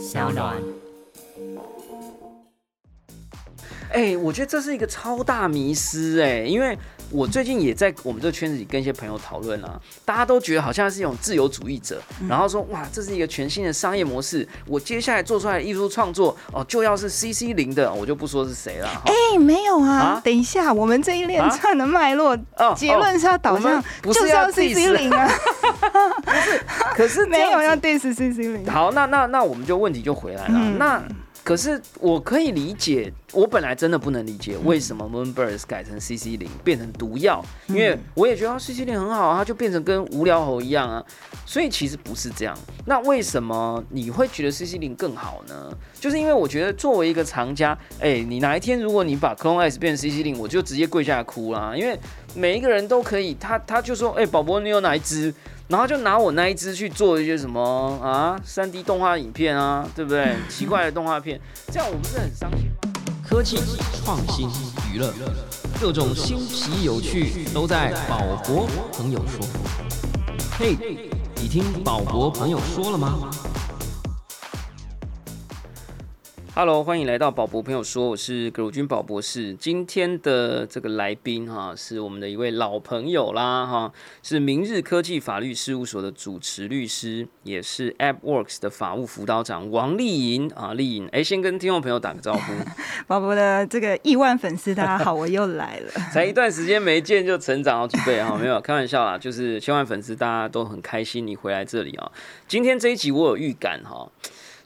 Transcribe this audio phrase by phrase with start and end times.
[0.00, 0.56] 小暖。
[3.92, 6.76] 哎、我觉得这是一个超大迷思哎、因为
[7.10, 19.02] 我最近也在我们这个圈子里跟一些朋友讨论啊，大家都觉得好像是一种自由主义者，然后说哇，这是一个全新的商业模式，我接下来做出来的艺术创作哦，就要是 CC 零的，我就不说是谁了哈。
[19.06, 25.28] 哎、没有啊啊等一下，我们这一连啊串的脉络，哦结论是要导向不就是是要 CC 零啊，
[26.94, 28.66] 可是这 没有要样子 diss CC 零。
[28.70, 30.54] 好，那那那我们就问题就回来了。
[30.54, 31.02] 嗯那
[31.42, 41.04] 可是我可以理解，我本来真的不能理解为什么 Moonbirds 改成 CC 零变成毒药，因为我也觉得 CC 零很好啊，它就变成跟无聊猴一样啊。
[41.46, 42.56] 所以其实不是这样。
[42.86, 45.72] 那为什么你会觉得 CC 零更好呢？
[45.98, 51.98] 就是因为我觉得作为一个藏家，哎、你哪一天如果你把 Clone S 变成 CC 零，我就直接跪下来哭啦，因为
[52.34, 55.34] 每一个人都可以，他他就说，哎、宝宝你有哪一只？
[55.70, 57.62] 然后就拿我那一只去做一些什么
[58.02, 60.34] 啊，三 D 动画影片啊，对不对？
[60.50, 62.90] 奇怪的动画片，这样我不是很伤心吗？
[63.24, 63.56] 科技、
[64.04, 64.48] 创新、
[64.92, 65.14] 娱乐，
[65.80, 69.46] 各种新奇有趣都在宝博朋友说。
[70.58, 70.76] 嘿，
[71.36, 73.30] 你听宝博朋友说了吗？
[76.52, 79.54] Hello，欢迎来到宝博朋友说，我是葛如君宝博士。
[79.54, 92.52] 今天的这个来宾哈，是我们的一位老朋友啦哈，是明日科技法律事务所的主持律师，也是 AppWorks 的法务辅导长王丽颖啊，丽颖，哎，先跟听众朋友打个招呼，
[93.06, 95.92] 宝博的这个亿万粉丝，大家好，我又来了。
[96.12, 102.10] 才一段时间没见就成长好几倍哈，没有开玩笑啦，就是千万粉丝大家都很开心你回来这里啊。
[102.48, 104.10] 今天这一集我有预感哈。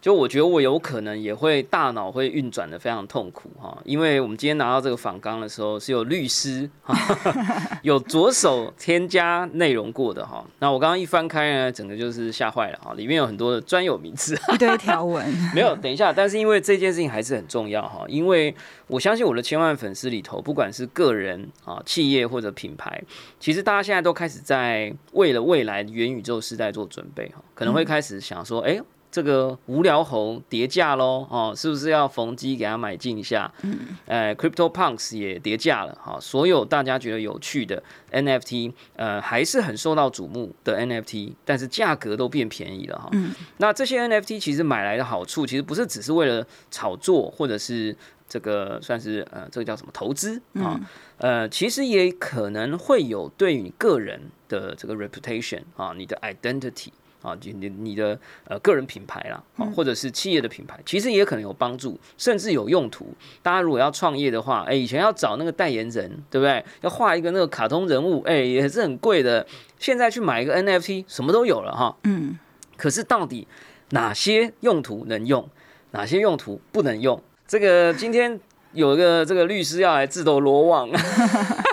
[0.05, 6.95] 就我觉得我有可能也会大脑会运转的非常痛苦哈，因为我们今天拿到这个访纲的时候是有律师哈，
[7.81, 10.45] 有着手添加内容过的哈。
[10.59, 14.39] 那我刚刚一翻开呢，整个就是吓坏了哈，里面有很多的专有名词。
[14.53, 18.55] 一堆条文， 没有，等一下，但是因为这件事情还是很重要哈，因为
[18.89, 23.03] 我相信我的千万粉丝里头，不管是个人啊、企业或者品牌，
[23.41, 28.79] 其实大家现在都开始在为了未来元宇宙时代做准备哈，可能会开始想说，哎、
[29.15, 33.49] 这个无聊猴跌价喽，哦，是不是要逢机给它买进一下？
[33.63, 37.81] 嗯，呃，Crypto Punks 也跌价了，哈，所有大家觉得有趣的
[38.11, 43.09] NFT，呃，还是很受到瞩目的 NFT，但是价格都变便宜了哈。
[43.13, 47.97] 嗯，那这些 NFT 其实买来的好处，其实不是只是为了炒作，或者是
[48.29, 50.81] 这个算是呃，这个叫什么投资啊？
[51.19, 56.89] 呃，其实也可能会有对于你个人的这个 reputation 啊，你的 identity。
[57.25, 63.09] 啊，你你你的呃个人品牌啦，啊，或者是企业的品牌，其实也可能有帮助，甚至有用途。
[63.43, 66.63] 大家如果要创业的话，哎、以前要找那个代言人，对不对？
[66.83, 69.47] 要画一个那个卡通人物，哎、也是很贵的。
[69.79, 71.97] 现在去买一个 NFT，什么都有了哈。
[72.05, 72.39] 嗯，
[72.77, 73.49] 可是到底
[73.91, 75.49] 哪些用途能用，
[75.93, 77.23] 哪些用途不能用？
[77.47, 78.39] 这个今天
[78.73, 80.89] 有一个这个律师要来自投罗网，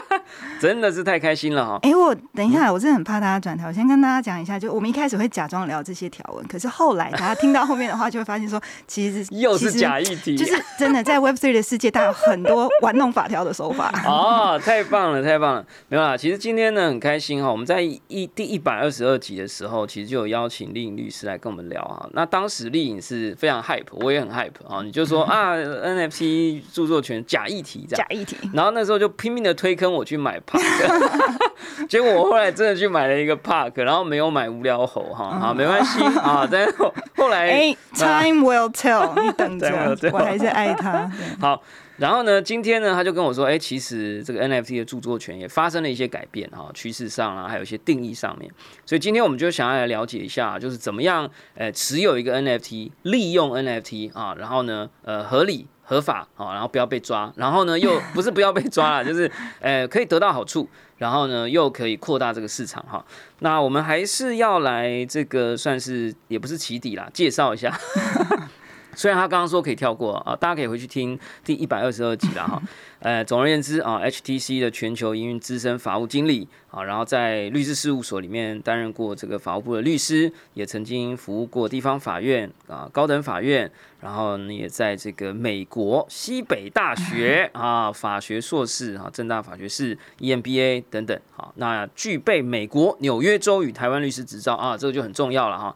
[0.61, 1.79] 真的是太开心了哈。
[1.81, 3.65] 哎、我等一下，我真的很怕大家转台。
[3.65, 13.91] 我先跟大家讲一下，就我们一开始会假装聊这些条文，可是后来大家听到后面的话，就会发现说，其实 又是假议题，就是真的在 Web Three 的世界，大家有很多玩弄法条的手法。
[14.05, 15.65] 哦，太棒了，太棒了！
[15.87, 22.07] 没有啦，其实今天呢很开心哈，我们在一第一百二十二集的时候，其实就有邀请丽颖律师来跟我们聊哈。
[22.13, 28.15] 那当时丽颖是非常 hype，我也很 hype 啊，你就说啊 NFT 著作权假议题这样假。
[28.15, 41.09] 议题，然后那时候就拼命的推坑我去买 Park， 结果我后来真的去买了一个 Park，然后没有买无聊猴哈，啊没关系啊，但是后后来 哎、t i m e will tell， 你等 Time 着我还是爱他。
[41.39, 41.61] 好，
[41.97, 48.51] 然后呢，今天呢，他就跟我说，哎、其实这个 NFT 的著作权也发生了一些改变哈，趋势上啊，还有一些定义上面。
[48.85, 55.67] 所以今天我们就想要来了解一下，就是怎么样，呃，持有一个 NFT，利用 NFT 啊，然后呢，呃，合理。
[55.91, 59.29] 合法啊，然后不要被抓，然后呢又 不是不要被抓了，就是
[59.59, 60.65] 呃可以得到好处，
[60.97, 63.05] 然后呢又可以扩大这个市场哈。
[63.39, 67.77] 那我们还是要来这个算是也不是起底啦，介绍一下。
[68.95, 72.61] 虽然他刚刚说可以跳过啊，大家可以回去听第一百二十二集了哈。
[72.99, 83.71] 呃，总而言之啊，HTC 的全球营运资深法务经理啊，然后在律师事务所里面担任过这个法务部的律师，也曾经服务过地方法院啊、高等法院，
[84.01, 95.75] 然后呢也在这个美国西北大学 啊法学硕士啊，正大法学士 EMBA 等等好，那具备美国纽约州与台湾律师执照啊，这个就很重要了哈。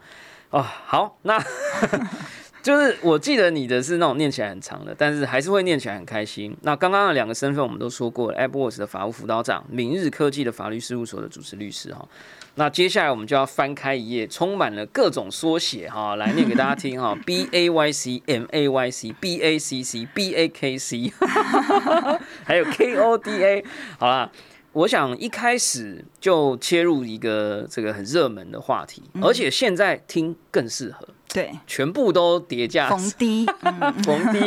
[0.51, 1.41] 啊，好，那
[2.65, 6.57] 就是我记得你的是那种念起来很长的，但是还是会念起来很开心。
[6.63, 12.03] 那刚刚的两个身份我们都说过了，AppWorks 的法务辅导长，明日科技的法律事务所的主持律师哈。
[12.55, 17.15] 那接下来我们就要翻开一页，充满了各种缩写哈，来念给大家听哈。
[17.23, 20.75] B A Y C M A Y C B A C C B A K
[20.75, 21.13] C，
[22.43, 23.63] 还有 K O D A。
[23.99, 24.31] 好啦，
[24.73, 33.93] 我想一开始就切入一个这个很热门的话题，而且现在听更适合，对，全部都叠加逢低， 嗯。
[34.03, 34.39] 逢低。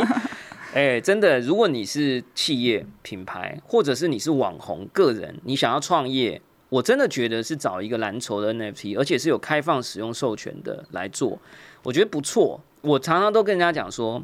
[0.73, 6.41] 哎、真的，如果你是企业品牌，或者是你是网红个人，你想要创业，
[6.71, 11.39] 我真的觉得是找一个蓝筹的 NFT，而且是有开放使用授权的来做，
[11.83, 12.59] 我觉得不错。
[12.81, 14.23] 我常常都跟人家讲说，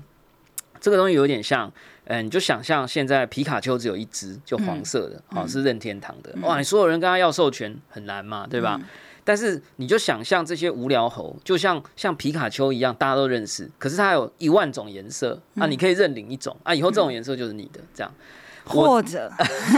[0.81, 1.71] 这个东西有点像，
[2.05, 8.81] 嗯、你就想象现在皮卡丘只有一只，就黄色的，好、是任天堂的，哇，你所有人跟他要授权很难嘛，对吧？
[9.25, 18.13] 但是你就想象这些无聊猴，就像像皮卡丘一样，大家都认识，可是它有一万种颜色啊，你可以认领一种啊，以后这种颜色就是你的，这样。
[18.67, 19.31] 或者。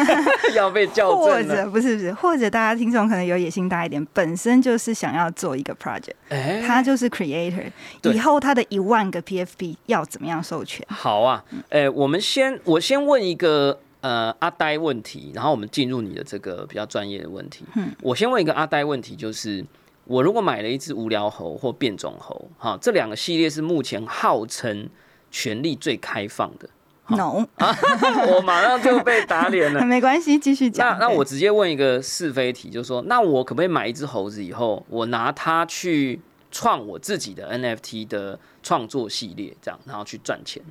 [0.54, 1.42] 要被校或。
[1.42, 7.64] 者不是不是，或者大家听众可能有野心大一点，本身就是想要做一个 project，哎、他就是 creator，
[8.04, 10.86] 以后他的一万个 PFP 要怎么样授权？
[10.88, 17.64] 好啊，哎、我们先我先问一个呃阿呆问题，然后我们进入你的这个比较专业的问题。
[17.74, 19.64] 嗯我先问一个阿呆问题，就是
[20.04, 24.88] 我如果买了一只无聊猴或变种猴，哈，这两个系列是目前号称
[25.32, 26.68] 权力最开放的
[27.08, 27.44] ，No，
[28.36, 29.82] 我马上就被打脸了。
[29.84, 30.98] 没关系，继续讲。
[30.98, 36.20] 那那我直接问一个是非题，就是说，那我可不可以买一只猴子以后，我拿它去
[36.52, 40.62] 创我自己的 NFT 的创作系列，这样，然后去赚钱？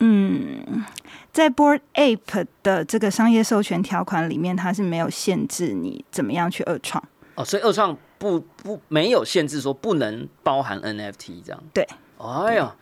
[0.00, 0.84] 嗯，
[1.32, 7.02] 在 Board Ape 的这个商业授权条款里面，它是没有限制你怎么样去二创。
[7.34, 11.62] 哦，所以二创不不没有限制说不能包含 NFT 这样。
[11.72, 11.86] 对。
[12.18, 12.74] 哎呀，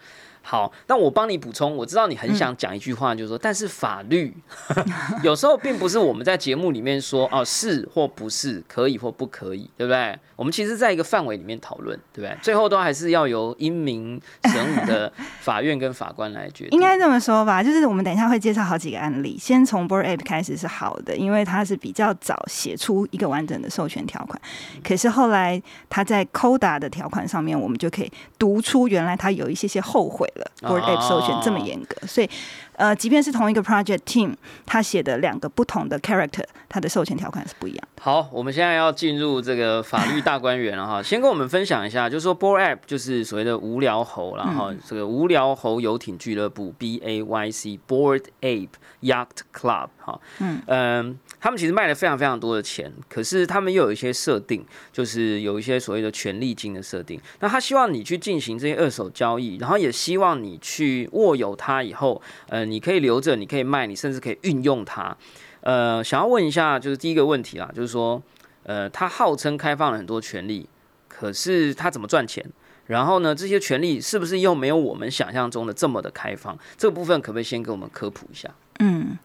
[0.49, 1.75] 好，那我帮你补充。
[1.77, 4.33] 我知道你很想讲一句话，就是说，但是法律
[5.25, 10.17] 有时候并不是我们在节目里面说哦是或不是，可以或不可以，对不对？
[10.37, 12.39] 我们其实在一个范围里面讨论，对不对？
[12.41, 15.13] 最后都还是要由英明神武的
[15.43, 16.71] 法院跟法官来决定。
[16.71, 19.37] 应该这么说吧，就是我们等一下会介绍好几个案例。
[19.37, 24.41] 先从 Board Ape 开始是好的，因为它是比较早写出一个完整的授权条款。
[24.85, 30.51] 可是后来它在 Coda 的条款上面，我们就可以读出原来它有一些些后悔了。
[30.61, 32.31] Board App 授权这么严格，所以
[32.77, 34.35] 呃，即便是同一个 project team，
[34.65, 37.89] 他写的两个不同的 character，他的授权条款是不一样。
[38.01, 41.03] 好，我们现在要进入这个法律大观园了哈。
[41.03, 48.69] 先跟我们分享一下，就是说 Board App 就是所谓的无聊猴，然后这个无聊猴游艇俱乐部 B A Y C Board Ape
[49.03, 50.21] Yacht Club 哈，
[50.67, 57.21] 嗯他们其实卖了非常非常多的钱，可是他们又有一些设定，就是有一些所谓的权利金的设定。
[57.41, 65.17] 那他希望你去进行这些二手交易，然后也希望你去握有它以后，呃，你可以留着，你可以卖，你甚至可以运用它。
[65.61, 68.23] 呃，想要问一下，就是第一个问题啦，就是说，
[68.65, 70.69] 呃，他号称开放了很多权利，
[71.09, 72.45] 可是他怎么赚钱？
[72.87, 76.57] 然后呢，这些权利是不是又没有我们想象中的这么的开放？
[76.77, 78.49] 这部分可不可以先给我们科普一下？
[78.79, 79.19] 嗯，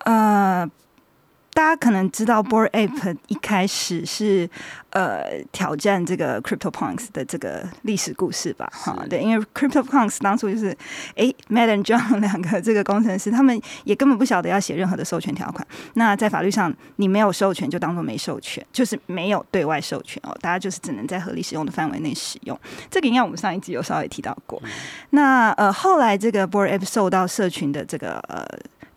[0.00, 0.70] 呃，
[1.60, 4.48] 大家可能知道 Board Ape 一开始是
[4.88, 8.66] 呃挑战这个 CryptoPunks 的这个历史故事吧？
[8.72, 10.74] 哈，对，因为 CryptoPunks 当初就是
[11.16, 15.64] 诶 m a d and John 两个这个工程师，他们也根本不晓得要写任何的授权条款。
[15.94, 22.58] 那在法律上，你没有授权就当做没授权，就是没有对外授权哦，大家就是只能在合理使用的范围内使用。
[22.90, 24.58] 这个应该我们上一集有稍微提到过。
[25.10, 28.48] 那呃，后来这个 Board Ape 受到社群的这个呃。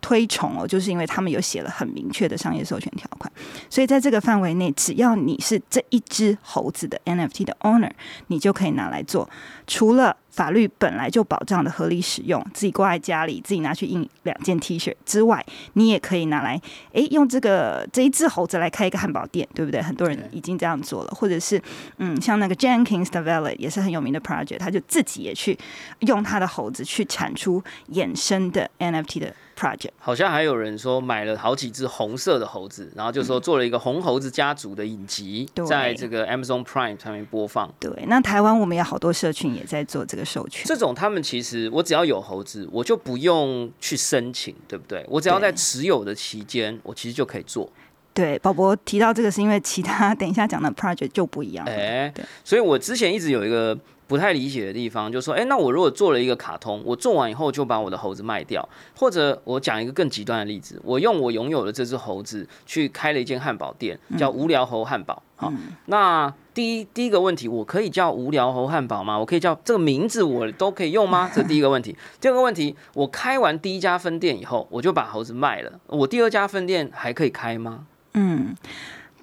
[0.03, 3.31] 推崇哦，就是因为他们有写了很明确的商业授权条款，
[3.69, 7.89] 所以在这个范围内，只要你是这一只猴子的 NFT 的 owner，
[8.27, 9.27] 你就可以拿来做。
[9.65, 15.43] 除了法律本来就保障的合理使用，自己挂在家里，自己拿去印两件 T 恤之外，
[15.74, 16.60] 你也可以拿来，
[16.91, 19.81] 诶，用这个这一只猴子来开一个汉堡店，对不对？
[19.81, 21.62] 很多人已经这样做了，或者是
[21.98, 25.57] 嗯，像那个 Jenkins 的 Valley 也是很有名的 project，他就自己也去
[26.00, 29.33] 用他的猴子去产出衍生的 NFT 的
[29.63, 29.91] project。
[29.98, 37.74] 好像还有人说买了好几只红色的猴子，然后就说做了一个红猴子家族的影集，对在这个 Amazon Prime 上面播放。
[37.79, 40.65] 对，那台湾我们有好多社群也在做这个授权。
[40.65, 45.05] 这种他们其实我只要有猴子，我就不用去申请，对不对？
[45.08, 47.72] 我只要在持有的期间，我其实就可以做。
[48.13, 51.65] 对，宝博提到这个是因为其他等一下讲的 project 就不一样。
[51.65, 53.75] 哎、对所以我之前一直有一个
[54.07, 58.67] 不太理解的地方，就是说，哎，那我如果做了一个卡通，我做完以后就把我的猴子卖掉，
[58.98, 65.22] 或者我讲一个更极端的例子，我用我拥有的这只猴子去开了一间汉堡店，叫无聊猴汉堡。
[65.36, 65.51] 好，
[65.88, 69.17] 那第一第一个问题，我可以叫无聊猴汉堡吗？
[69.17, 71.29] 我可以叫这个名字，我都可以用吗？
[71.33, 71.98] 这第一个问题。
[72.22, 77.86] 第二个问题，我开完第一家分店以后，我就把猴子卖了，我第二家分店还可以开吗？
[78.13, 78.55] 嗯，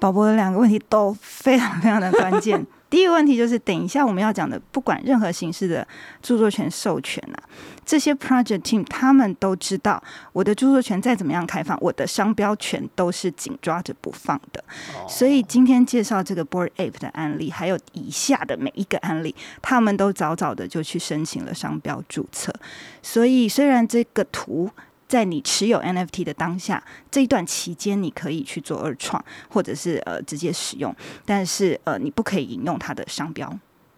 [0.01, 2.67] 宝宝的两个问题都非常非常的关键。
[2.91, 5.87] 第一个问题就是，等一下我们要讲的，不管任何形式的
[6.21, 7.39] 著作权授权啊，
[7.87, 14.63] 这些 project team 他们都知道，我的著作权再怎么样开放，我的商标权都是紧抓着不放的。
[15.09, 19.33] 所以今天介绍这个 Board Ape 的案例，还有以下的每一个案例，
[19.63, 22.53] 他们都早早的就去申请了商标注册。
[23.01, 24.69] 所以虽然这个图。
[25.11, 30.95] 在你持有 NFT 的当下，这一段期间，你可以去做二创，或者是呃直接使用，
[31.27, 33.53] 但是呃你不可以引用它的商标。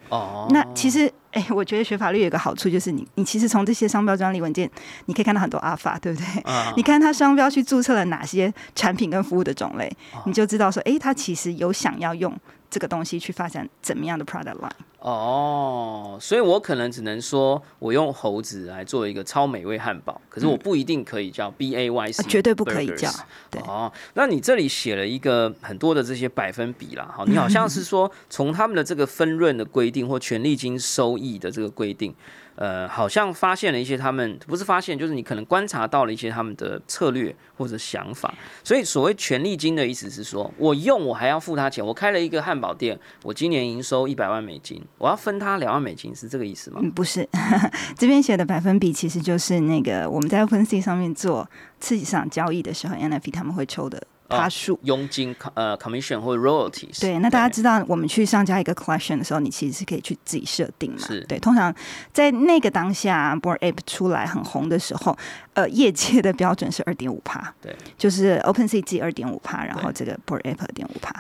[0.08, 4.70] 哦，那其实哎，我觉得学法律有个好处，就是你你其实从这些商标专利文件，
[5.06, 6.40] 你可以看到很多阿法，对不对？
[6.42, 9.90] 啊你看它商标去注册了哪些产品跟服务的种类，
[10.26, 12.38] 你就知道说，哎，它其实有想要用
[12.70, 14.70] 这个东西去发展怎么样的 product line。
[15.02, 23.10] 哦，所以我可能只能说我用猴子来做一个超美味汉堡，可是我不一定可以叫 B A Y C，绝对不可以叫。
[23.50, 32.14] 对哦，那你这里写了一个很多的这些百分比啦，哈，你好像是 说从他们的这个分润的规定或权利金收益的这个规定。
[32.54, 38.32] 呃，好像发现了一些他们不是发现，就是你可能观察到了一些他们的策略或者想法。
[38.62, 41.84] 所以所谓权利金的意思是说，我用我还要付他钱。
[41.84, 46.80] 我开了一个汉堡店，我今年营收一百万美金，我要分他两万美金，是这个意思吗？
[46.82, 47.26] 嗯，不是，
[47.96, 51.48] 这边写的百分比其实就是那个我们在 OpenSea 上面做
[51.80, 54.06] 刺激市场交易的时候，NFT 他们会抽的。
[54.32, 60.98] 趴数佣金呃 commission 或 royalties 对，那大家知道我们去上架一个 collection 的时候，你其实是可以去自己设定嘛？
[61.06, 61.20] 是。
[61.28, 61.74] 对，通常
[62.12, 65.16] 在那个当下，board app 出来很红的时候，
[65.54, 71.12] 呃，业界的标准是二点五趴，对，就是 open sea 记二点五趴，然后这个 board app 二点五趴。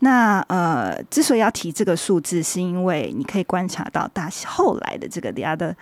[0.00, 5.74] 那呃，之所以要提这个数字，是因为你可以观察到大后来的这个 the other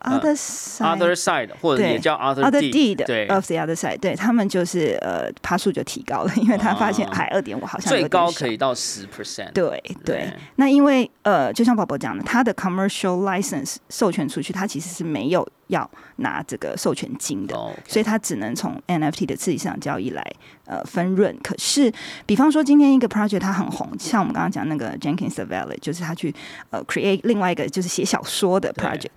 [0.00, 10.32] other side 或者也叫 other deed，对，of the other side，对他们就是呃，爬数就提高了，因为他发现还二点五好像最高可以到十 percent，对对。
[10.56, 17.54] 那因为呃，就像宝宝讲的，他的 commercial license 授权出去，他其实是没有要拿这个授权金的，
[17.88, 20.22] 所以他只能从 NFT 的刺激市场交易来
[20.66, 21.36] 呃分润。
[21.42, 21.92] 可是，
[22.26, 26.32] 比方说今天一个 project 它很红，像我们刚刚讲那个 Jenkins Valley，就是他去
[26.70, 29.08] 呃 create 另外一个就是写小说的 project。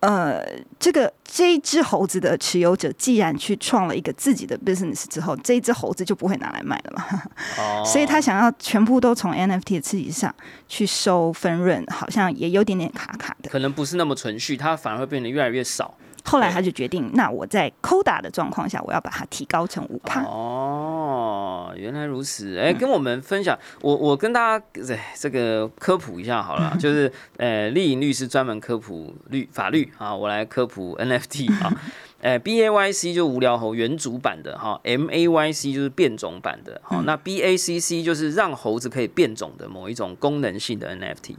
[0.00, 0.40] 呃，
[0.78, 7.04] 这个这一只猴子的持有者，既然去创了一个自己的 business 之后，这一只猴子就不会拿来卖了嘛。
[7.58, 10.32] 哦， 所以他想要全部都从 NFT 的刺激上
[10.68, 13.50] 去收分润，好像也有点点卡卡的。
[13.50, 15.92] 可能不是那么存续，它反而会变得越来越少。
[16.28, 20.22] 后来他就决定，那我在 Coda 的状况下，我要把它提高成五帕。
[20.22, 22.58] 哦，原来如此。
[22.58, 24.64] 哎，跟我们分享，我我跟大家
[25.16, 31.72] 这个科普一下好了， 就是呃，丽颖律师专门科普律法律啊，我来科普 NFT 啊。
[32.20, 41.02] 呃，B A Y C 就无聊猴原主版的哈，M A Y C 就是变种版的，哈，那 B A C C 就是让猴子可以变种的某一种功能性的 N
[41.02, 41.36] F T，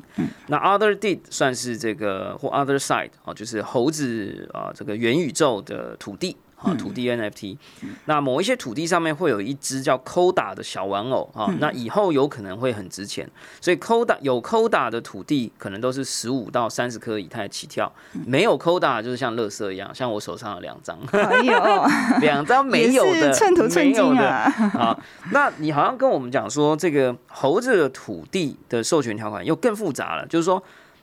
[0.48, 6.38] 那 Other Did 算是这个或 Other Side 哦，就是猴子啊这个元宇宙的土地。
[6.62, 7.58] 啊，土地 NFT，
[8.06, 13.30] 那某一些土地上面会有一只叫 Coda 的小玩偶啊，那以后有可能会很值钱，
[13.62, 17.90] 所以 Coda 有 Coda 的土地可能都是十五到三十颗以太起跳，
[18.26, 21.00] 没有 Coda 就是像乐色一样，像我手上的两张，
[21.44, 24.54] 有两张没有的，寸土寸金啊。
[24.74, 25.00] 啊，
[25.32, 30.62] 那你好像跟我们讲说，这个猴子的土地的授权条款又更复杂了，就是说，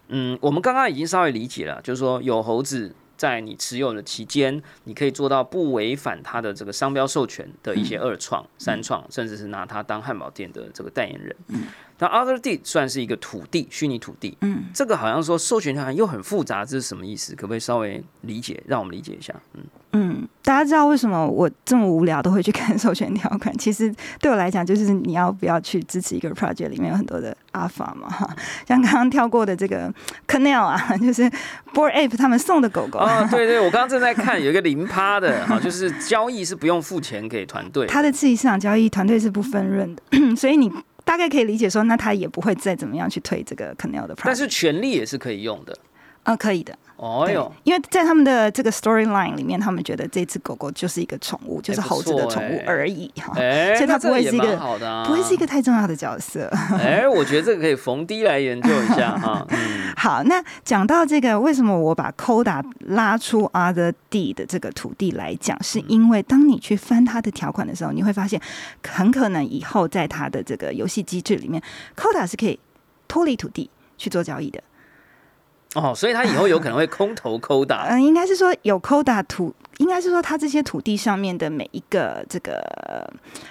[0.09, 2.95] 嗯，我们刚刚已经稍微理解了，就是说有猴子。
[3.17, 11.37] 在你持有的期间，你可以做到不违反它的这个商标授权的一些二创、三创，甚至是拿它当汉堡店的这个代言人。
[11.99, 14.37] 那 other d 算是一个土地，虚拟土地。
[14.43, 17.35] 嗯，这个好像说授权条款又很复杂，这是什么意思？
[17.35, 19.35] 可不可以稍微理解，让我们理解一下？
[19.55, 19.63] 嗯
[19.93, 23.51] 嗯，大家知道为什么我这么无聊都会去看授权条款？
[23.57, 28.07] 其实对我来讲，就是你要不要去支持一个 project 里面有很多的 alpha 嘛？
[28.11, 28.29] 哈，
[28.69, 29.91] 像刚刚跳过的这个
[30.29, 31.23] Canal 啊， 就是
[31.73, 33.27] Board Ape 他们送的狗狗啊。
[33.31, 40.03] 对对，我刚刚正在看有一个零趴的，哈，就是交易是不用付钱给团队，他的自己市场交易团队是不分润的，
[40.37, 40.71] 所以你。
[41.07, 44.15] 大概可以理解说，那他也不会再怎么样去推这个 Canal 的。
[44.25, 45.79] 但是权力也是可以用的。
[46.27, 46.73] 呃，可以的。
[46.73, 54.57] 对哦哟，，因为在他们的这个 storyline 里面，他们觉得这只狗狗就是一个宠物，就是猴子的宠物哎而已哈，哎，所以它不会是一个
[55.05, 56.51] 不会是一个太重要的角色。
[56.81, 59.47] 哎，我觉得这个可以逢低来研究一下 哈。
[59.51, 68.41] 嗯， 好，那讲到这个，为什么我把 Coda 拉出 Other D 的这个土地来讲，是因为当你去翻它的条款的时候，你会发现
[68.89, 71.63] 很可能以后在它的这个游戏机制里面
[71.95, 72.59] ，Coda 是可以
[73.07, 73.69] 脱离土地
[73.99, 74.63] 去做交易的。
[75.77, 77.87] 哦，所以他以后有可能会空投抠打。
[77.91, 83.09] 嗯， 应该是说有 Coda 土，应该是说他这些土地上面的每一个这个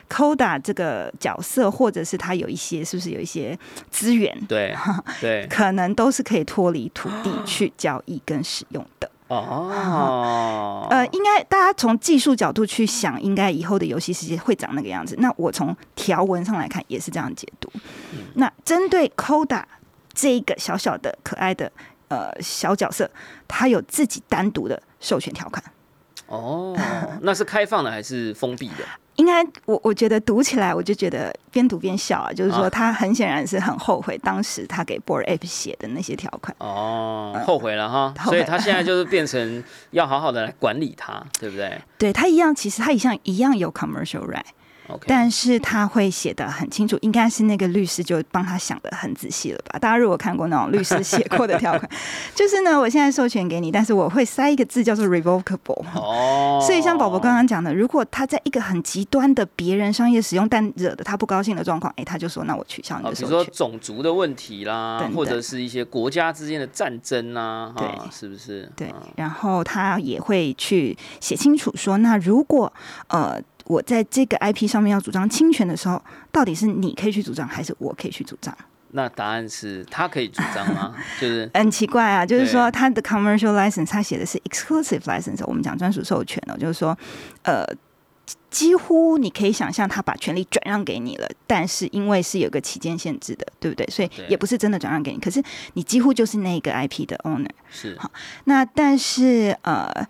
[0.10, 3.58] Coda 这个角色，或者是他有一些是不是有一些
[3.92, 4.76] 资源，对
[5.22, 9.10] 对，可能都是可以脱离土地去交易跟使用的。
[9.28, 15.16] 哦， 呃，应该大家从技术角度去想，应该以后的游戏世界会长那个样子。
[15.20, 17.72] 那我从条文上来看，也是这样解读。
[18.36, 19.64] 那针对 Coda
[20.14, 21.72] 这一个小小的可爱的
[22.08, 23.10] 呃小角色，
[23.48, 25.64] 它有自己单独的授权条款。
[26.28, 26.76] 哦，
[27.22, 28.84] 那是开放的还是封闭的？
[29.16, 36.54] 应该我我觉得读起来，我就觉得边读边笑啊，就是说啊他很显然是很后悔当时他给 Board App 写的那些条款。
[36.60, 44.44] 哦，后悔了哈，所以他现在就是变成要好好的来管理它，对不对 对他一样，其实他一样一样有 commercial right。
[44.88, 49.80] ？OK，但是他会写的很清楚，应该是那个律师就帮他想的很仔细了吧？
[49.80, 51.90] 大家如果看过那种律师写过的条款，
[52.36, 55.84] 就是呢，我现在授权给你，但是我会塞一个字叫做 revocable。
[55.96, 63.54] 哦，所以像宝宝刚刚讲的，如果他在一个很极端的别人商业使用，但惹得他不高兴的状况，哎，他就说那我取消你哦，比如说的授权。
[63.56, 68.72] 种族的问题啦等，等或者是一些国家之间的战争啊，哈，对是不是？
[68.76, 72.72] 对嗯，然后他也会去写清楚说，那如果
[73.08, 78.56] 呃我在这个 IP 上面要主张侵权的时候，到底是你可以去主张，还是我可以去主张？
[78.92, 80.96] 那答案是他可以主张吗？
[81.20, 86.98] 就是很奇怪啊，就是说他的 commercial license 他写的是 exclusive license，我们讲专属授权哦，就是说，
[87.42, 87.66] 呃，
[88.50, 93.86] 几乎你可以想象他把权利转让给你了，但是因为是有个期间限制的，对不对？
[93.88, 95.44] 所以也不是真的转让给你，可是
[95.74, 97.50] 你几乎就是那个 IP 的 owner。
[97.70, 98.10] 是好
[98.46, 100.08] 那但是呃。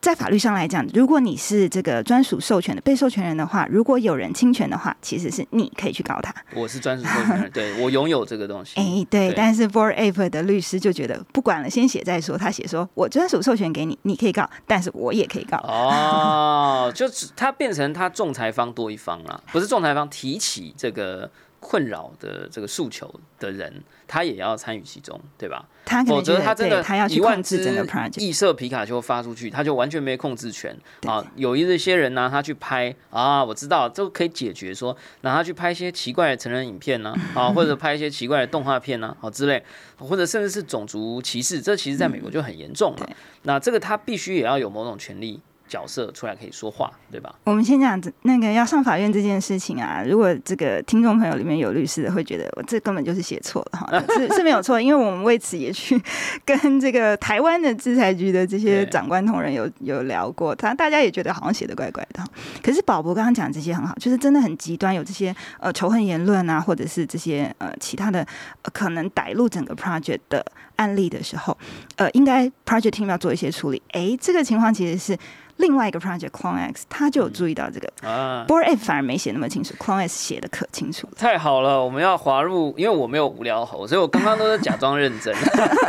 [0.00, 6.34] 在法律上来讲，如果你是这个专属授权的被授权人的话，如果有人侵权的话，其实是你可以去告他。
[6.54, 8.80] 我是专属授权人， 对我拥有这个东西。
[8.80, 12.38] 哎、对，对但是 Board Ape 的律师就觉得不管了，先写再说。
[12.38, 15.58] 他写说，我专属授权给你，你可以告，但是我也可以告。
[15.58, 25.68] 哦， 就是他变成他仲裁方多一方了，不是仲裁方提起这个困扰的这个诉求的人，他也要参与其中，对吧？
[25.84, 28.20] 否他可能觉得则他真的他要去一万控制整个只 project。
[28.20, 30.76] 异色皮卡丘发出去，他就完全没控制权
[31.06, 31.24] 啊。
[31.36, 39.62] 有一些人拿他去拍啊，我知道这个可以解决说，拿他去拍一些奇怪的成人影片呢啊， 或者拍一些奇怪的动画片呢，好之类，
[39.98, 43.06] 或者甚至是种族歧视，这其实在美国就很严重了。
[43.06, 45.40] 对那这个他必须也要有某种权利
[45.70, 47.32] 角色出来可以说话，对吧？
[47.44, 56.02] 我们先讲那个要上法院这件事情啊，如果这个听众朋友里面有律师的，会觉得我这根本就是写错了哈， 是是没有错，因为我们为此也去
[56.44, 62.24] 跟这个台湾的制裁局的这些长官同仁有有聊过，他大家也觉得好像写的怪怪的。
[62.60, 68.26] 可是宝博刚刚讲这些很好，就是真的很极端，有这些呃仇恨言论啊，或者是这些呃其他的、
[68.62, 70.44] 呃、可能逮入整个 project 的
[70.76, 71.56] 案例的时候，
[71.96, 73.80] 呃，应该 project team 要做一些处理。
[73.92, 75.16] 哎，这个情况其实是
[75.60, 77.92] 另外一个 project Clone X，他就有注意到这个。
[78.08, 81.12] 啊，Board F 反而没写那么清楚，CloneX 写的可清楚了。
[81.16, 85.34] 太好了，我们要滑入，因为我没有无聊猴，所以我刚刚都是假装认真。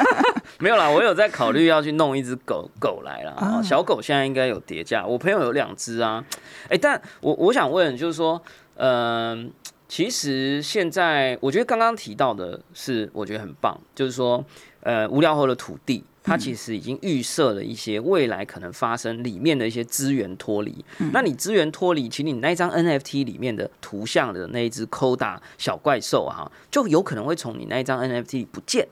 [0.59, 3.31] 没有啦，我有在考虑要去弄一只狗狗来了。
[3.31, 6.23] 啊哦小狗现在应该有叠加，我朋友有两只啊。
[6.69, 8.39] 哎、但我我想问，就是说，
[8.75, 9.51] 嗯、
[9.87, 14.43] 其实现在我觉得刚刚提到的是，我觉得很棒，就是说，
[14.81, 16.03] 呃，无聊猴的土地。
[16.23, 20.83] 它其实已经预设了一些未来可能发生里面的一些资源脱离。
[21.11, 28.87] 那你资源脱离，其实你那一张 NFT 里面的图像的那一只 Koda 小怪兽啊，就有可能会从你那一张 NFT 里不见。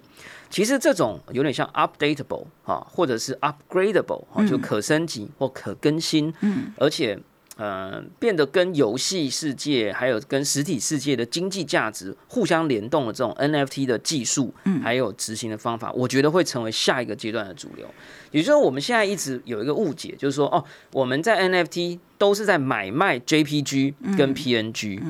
[0.50, 7.20] 其实这种有点像 updatable 啊，或者是 upgradable 啊，就可升级或可更新，嗯，而且
[7.60, 17.86] 呃变得跟游戏世界还有跟实体世界的经济价值互相联动的这种 NFT 的技术，还有执行的方法，我觉得会成为下一个阶段的主流。
[18.32, 25.02] 也就是说，我们现在一直有一个误解，就是说哦，我们在 NFT 都是在买卖 JPG 跟 PNG，、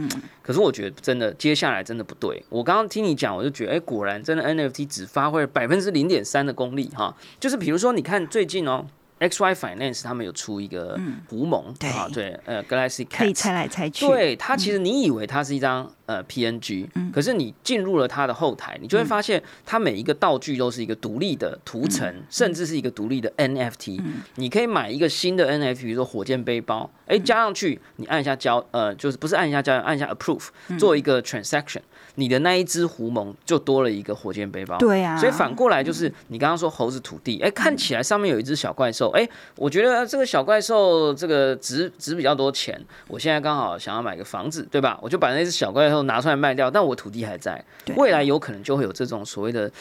[0.41, 2.41] 可是我觉得真的接下来真的不对。
[2.49, 7.13] 我刚刚听你讲，我就觉得，哎、果然真的 NFT 只发挥了百分之零点三的功力哈。
[7.39, 8.85] 就是比如说，你看最近哦，
[9.19, 11.89] XY Finance 他们有出一个狐獴对。
[11.89, 14.07] 啊，对，呃，Galaxy 可以猜来猜去。
[14.07, 24.01] 对它其实你以为它是一张呃 PNG，可是你进入了它的后台，你就会发现它每一个道具都是一个独立的图层，甚至是一个独立的 NFT。
[24.35, 31.81] 你可以买一个新的 NFT，比如说火箭背包，哎，加上去你按一下交，呃，就是不是按一下交，按一下 Approve，做一个 transaction，
[32.19, 34.77] 你的那一只狐獴就多了一个火箭背包。
[34.77, 44.99] 对啊，所以反过来就是你刚刚说猴子土地，哎，看起来上面有一只小怪兽，哎，我觉得这个小怪兽这个值值比较多钱，我现在刚好想要买个房子，对吧？
[45.01, 47.63] 我就把那只小怪兽拿出来卖掉，但我土地还在，
[47.95, 49.71] 未来有可能就会有这种所谓的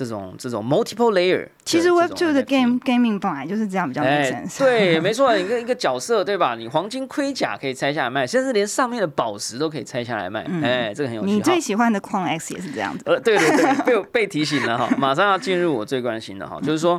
[0.00, 4.58] 这种这种 multiple layer 其实 Web Two 的 game gaming 本来就是这样，比较 make 哎，sense。
[4.58, 6.54] 对，没错，一个一个角色，对吧？
[6.54, 13.04] 你黄金盔甲可以拆下来卖，甚至连上面的宝石都可以拆下来卖，哎，这个很有你最喜欢的矿 X 也是这样子。
[13.04, 16.98] 呃，对对对，被 被提醒了哈，马上要进入我最关心的哈，就是说，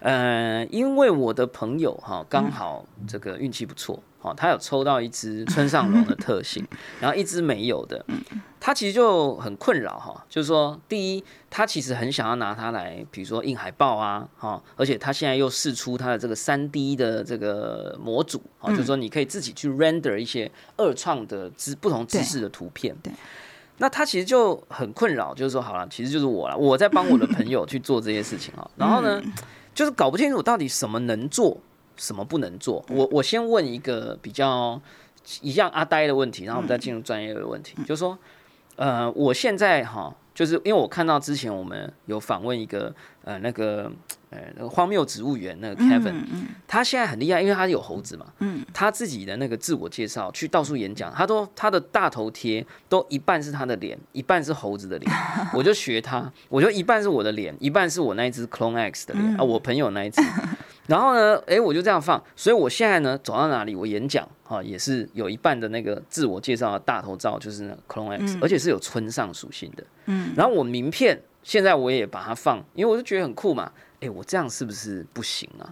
[0.00, 6.64] 呃，因为我的朋友哈刚好这个运气不错，哈，他有抽到一只村上龙的特性，
[7.00, 8.04] 然后一只没有的，
[8.60, 23.12] 他其实就很困扰哈，就是说，第一，他其实很想要拿它来，比如说印海报啊，哈，而且他现在又试出他的这个三 D 的这个模组，啊，就是说你可以自己去 render 一些二创的姿不同姿势的图片，对。
[23.80, 28.68] 那他其实就很困扰，就是说，好了，其实就是我了，我在帮我的朋友去做这些事情啊。
[28.74, 29.22] 然后呢，
[29.78, 31.56] 就是搞不清楚到底什么能做，
[31.96, 32.84] 什么不能做。
[32.88, 34.82] 我我先问一个比较
[35.40, 38.18] 一样阿呆的问题，然后我们再进入专业的问题，就是说，
[38.74, 43.88] 呃，我现在哈，就是因为我看到之前我们有访问一个呃那个
[44.30, 46.22] 呃那个荒谬植物园那个 Kevin，、
[46.66, 48.64] 他现在很厉害，因为他有猴子嘛，嗯。
[48.74, 55.10] 他自己的那个自我介绍去到处演讲，他都他的大头贴都一半是他的脸，一半是猴子的脸，
[55.54, 60.22] 我就学他，我就一半是我的脸，一半是我那一只 Clone X 的脸、啊，我朋友那一只。
[60.86, 69.84] 然后呢，诶，我就这样放，所以我现在呢走到哪里，我演讲啊也是有一半的那个自我介绍的大头照就是那个 Clone X，、而且是有村上属性的。
[70.06, 73.72] 嗯，然后我名片现在我也把它放，因为我就觉得很酷嘛。
[74.00, 75.64] 诶，我这样是不是不行啊？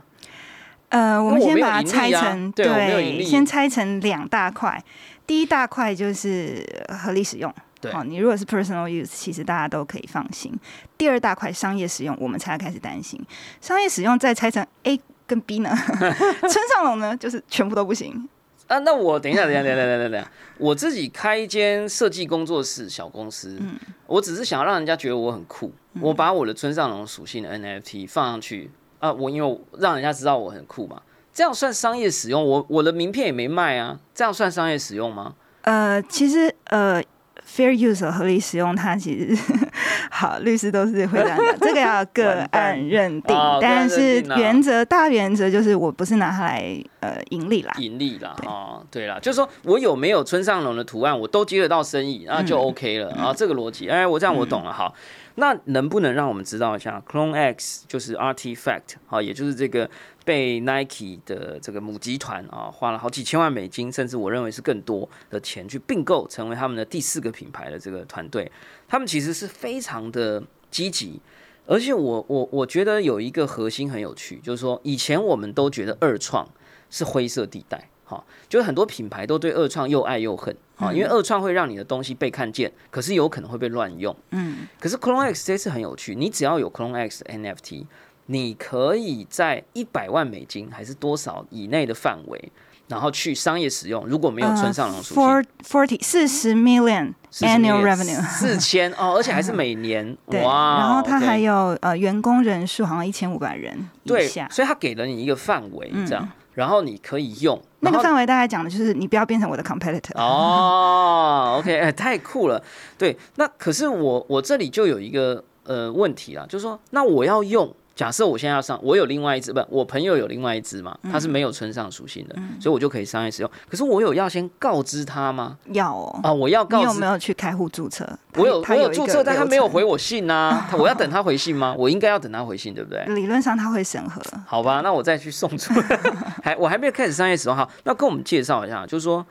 [0.88, 4.82] 呃，我们先把它拆成对先拆成两大块。
[5.26, 10.50] 第一大块就是合理使用，对哦，你如果是 personal use，其实大家都可以放心。
[10.96, 13.20] 第二大块商业使用，我们才要开始担心。
[13.60, 15.76] 商业使用再拆成 A 跟 B 呢？
[16.40, 18.26] 村上龙呢，就是全部都不行。
[18.66, 23.59] 啊，那我等一下，等一下，等一下，等一下，等一下，我自己开一间设计工作室小公司，
[24.07, 31.00] 我只是想要让人家觉得我很酷，我把我的村上龙属性的 NFT 放上去啊，我因为让人家知道我很酷嘛，
[31.33, 32.44] 这样算商业使用？
[32.44, 35.35] 我我的名片也没卖啊，这样算商业使用吗？
[35.62, 37.02] 呃，其实呃
[37.46, 39.54] ，fair use 合理使用，它其实
[40.11, 43.37] 好，律师都是会这样讲， 这个要个案认定。
[43.37, 47.72] 哦，但是原则大原则就是我不是拿它来呃盈利啦。
[47.78, 53.12] 盈利啦，哦，对啦，就是说我有没有村上龙的图案，我都接得到生意，那就 OK 了。
[53.14, 54.72] 啊，这个逻辑，哎，我这样我懂了。
[54.72, 54.94] 好，
[55.37, 59.88] 那能不能让我们知道一下，Clone X 就是 Artifact，好，也就是这个
[60.26, 68.50] 被 Nike 的这个母集团啊，花了好几千万美金，甚至我认为是更多的钱去并购，成为他们的第四个品牌的这个团队，
[68.88, 71.20] 他们其实是非常的积极。
[71.64, 76.48] 而且我我我觉得有一个核心很有趣，就是说以前我们都觉得二创
[76.90, 87.86] 是灰色地带，哈，就是很多品牌都对二创又爱又恨，啊，因为二创会让你的东西被看见，可是有可能会被乱用，嗯，可是 Clone X 这次很有趣，你只要有 Clone X 的 NFT，
[88.26, 92.52] 你可以在一百万美金还是多少以内的范围，
[92.88, 95.22] 然后去商业使用，如果没有村上龙属性。
[95.22, 100.78] Four forty 四十 million annual revenue，四千哦，而且还是每 年对，哇！
[100.78, 110.18] 然后它 OK 还有呃员工人数好像一千五百人以对，所以他给了你一个范围，这样，然后你可以用那个范围大概讲的就是你不要变成我的 competitor。
[110.18, 112.60] 哦，OK， 哎，太酷了。
[112.98, 123.50] 对，那可是我我这里就有一个呃问题啦，就是说，那我要用，假设我现在要上，我有另外一只，不，我朋友有另外一只嘛，他是没有村上属性的，所以我就可以商业使用。
[123.70, 125.56] 可是我有要先告知他吗？
[125.72, 127.06] 要哦，啊，我要你告知有没。
[127.06, 128.06] 有去开户注册？
[128.35, 131.74] 我有我有注册，但他没有回我信呐、 他我要等他回信吗？
[131.78, 133.02] 我应该要等他回信，对不对？
[133.14, 134.20] 理论上他会审核。
[134.44, 135.72] 好吧，那我再去送出。
[136.44, 139.24] 还我还没有开始商业使用，好，那跟我们介绍一下，就是说，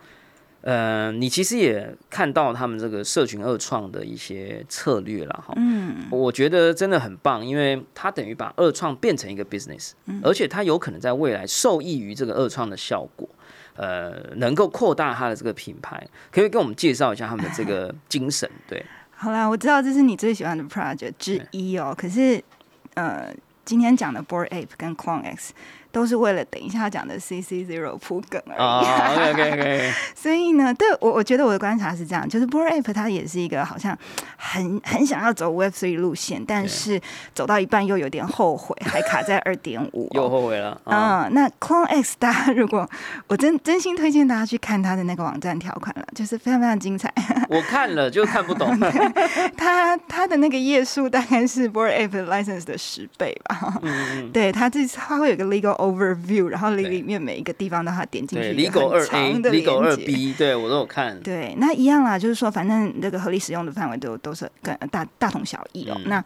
[0.62, 5.54] 呃，你其实也看到他们这个社群二创的一些策略了哈。
[5.56, 9.92] 嗯，我觉得真的很棒，因为它等于把二创变成一个 business，、
[10.22, 13.28] 而且它有可能在未来受益于这个二创的效果。
[13.78, 18.50] 呃，能够扩大它的这个品牌，可以跟我们介绍一下他们的这个精神？
[18.66, 21.94] 对，好啦，我知道这是你最喜欢的 project 之一哦。
[21.94, 22.42] 可是，
[22.94, 23.30] 呃，
[23.66, 25.52] 今天讲的 Board Ape 跟 Clone X
[25.96, 28.58] 都是为了等一下讲的 CC Zero 铺梗而已。
[28.58, 33.96] 啊，OK OK OK， 所以呢，对我我觉得我的观察是这样，就是 Bored Ape 它也是一个好像
[34.36, 37.00] 很很想要走 Web Three 路线，但是
[37.32, 40.06] 走到一半又有点后悔，还卡在二点五。
[40.12, 40.78] 又后悔了。
[40.84, 42.86] 啊嗯，那 Clone X 大家如果
[43.28, 47.10] 我真真心推荐大家去看他的那个网站条款了，就是非常非常精彩。
[47.48, 48.78] 我看了就看不懂。
[49.56, 53.78] 他他的那个页数大概是 Bored Ape license 的十倍吧。
[53.80, 61.18] 嗯嗯，对他这他会有个 legal overview，然后里里面每一个地方都要点进去对一个，Legal 二很 A、长的 Legal 二 B，对我都有看。
[61.20, 65.94] 对，那一样啦，就是说，反正这个合理使用的范围都都是跟大大同小异哦。
[65.98, 66.24] 嗯那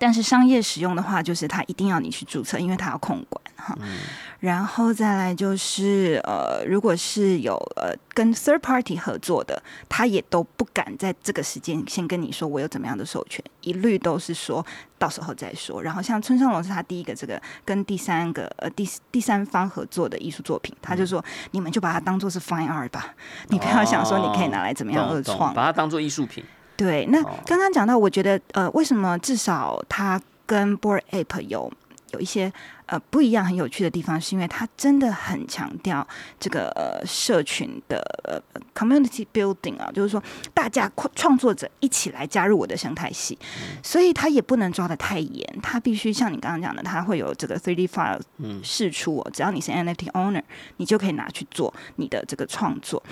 [0.00, 3.76] 但是商业使用的话，就是它一定要你去注册，因为它要控管哈。
[3.82, 3.98] 嗯
[4.40, 14.64] 然后再来就是呃，如果是有呃跟 third party 合作的，他也都不敢在这个时间先跟你说我有怎么样的授权，一律都是说
[14.96, 15.82] 到时候再说。
[15.82, 23.14] 然后像村上龙是他第一个这个跟第三个呃第第三方合作的艺术作品，他就说、你们就把它当做是 fine art 吧，
[23.48, 25.52] 你不要想说你可以拿来怎么样二创。
[25.52, 26.42] 把它当做艺术品。
[26.80, 27.38] 对，那哦。
[27.44, 31.70] 刚刚讲到，我觉得呃，为什么至少它跟 Board App 有
[32.12, 32.50] 有一些
[32.86, 36.04] 呃不一样、很有趣的地方，是因为它真的很强调
[36.40, 38.40] 这个呃社群的呃
[38.74, 40.22] community building 啊，就是说
[40.54, 43.38] 大家创创作者一起来加入我的生态系，
[43.82, 48.60] 所以它也不能抓的太严，它必须像你刚刚讲的，它会有这个 3D file 嗯。
[48.64, 50.42] 释出哦，只要你是 NFT owner，
[50.78, 53.02] 你就可以拿去做你的这个创作。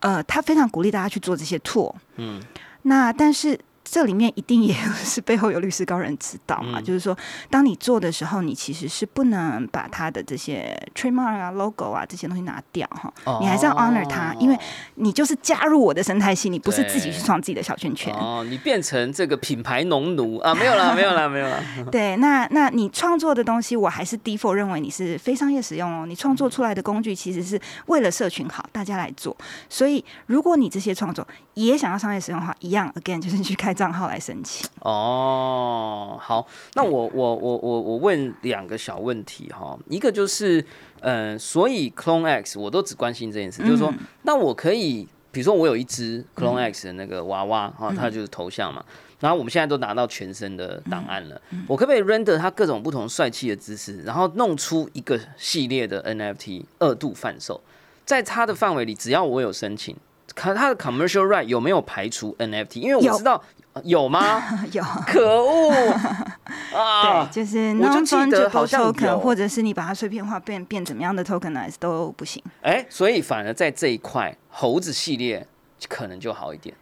[0.00, 1.94] 呃，他非常鼓励大家去做这些 tool。
[2.16, 2.40] 嗯，
[2.86, 3.58] 那但是
[3.94, 7.16] 这里面一定也 是背后有律师高人指导嘛，嗯就是说，
[7.48, 14.58] 当你做的时候，你其实是不能把他的这些 trademark 啊、logo 啊这些东西拿掉哈，你还是要 honor 他，因为
[14.96, 18.12] 你就是加入我的生态系，你不是自己去对创自己的小圈圈。
[18.12, 20.52] 哦，你变成这个品牌农奴啊？
[20.56, 21.60] 没有啦，没有啦，没有啦。
[21.92, 26.04] 对，那那你创作的东西，我还是 default 认为你是非商业使用哦。
[26.04, 29.36] 你创作出来的工具其实是为了社群好，大家来做。
[29.68, 34.66] 所以，如果你这些创作也想要商业使用的话，一样 again 就是去开账号来申请。
[34.80, 40.64] 哦，好，那我我我我我问两个小问题哈，一个就是，
[41.00, 43.92] 嗯、所以 Clone X 我都只关心这件事，就是说，
[44.22, 48.82] 那我可以，比如说我有一只 Clone X 的那个娃娃哈，它就是头像嘛，
[49.20, 57.60] 然后我们现在都拿到全身的档案了，我可不可以 render 它各种不同帅气的姿势，然后弄出一个系列的 NFT 二度贩售，
[58.06, 59.94] 在它的范围里，只要我有申请。
[60.34, 62.80] 看它的 commercial right 有没有排除 NFT？
[62.80, 63.40] 因为我知道
[63.72, 64.42] 呃有吗？
[64.72, 64.82] 有。
[65.06, 65.70] 可恶
[66.74, 67.28] 啊！
[67.32, 72.42] 对，就是我就记得好像有 token，或者是你把它碎片化变变怎么样的 tokenize 都不行。
[72.62, 75.46] 哎、所以反而在这一块猴子系列
[75.88, 76.74] 可能就好一点，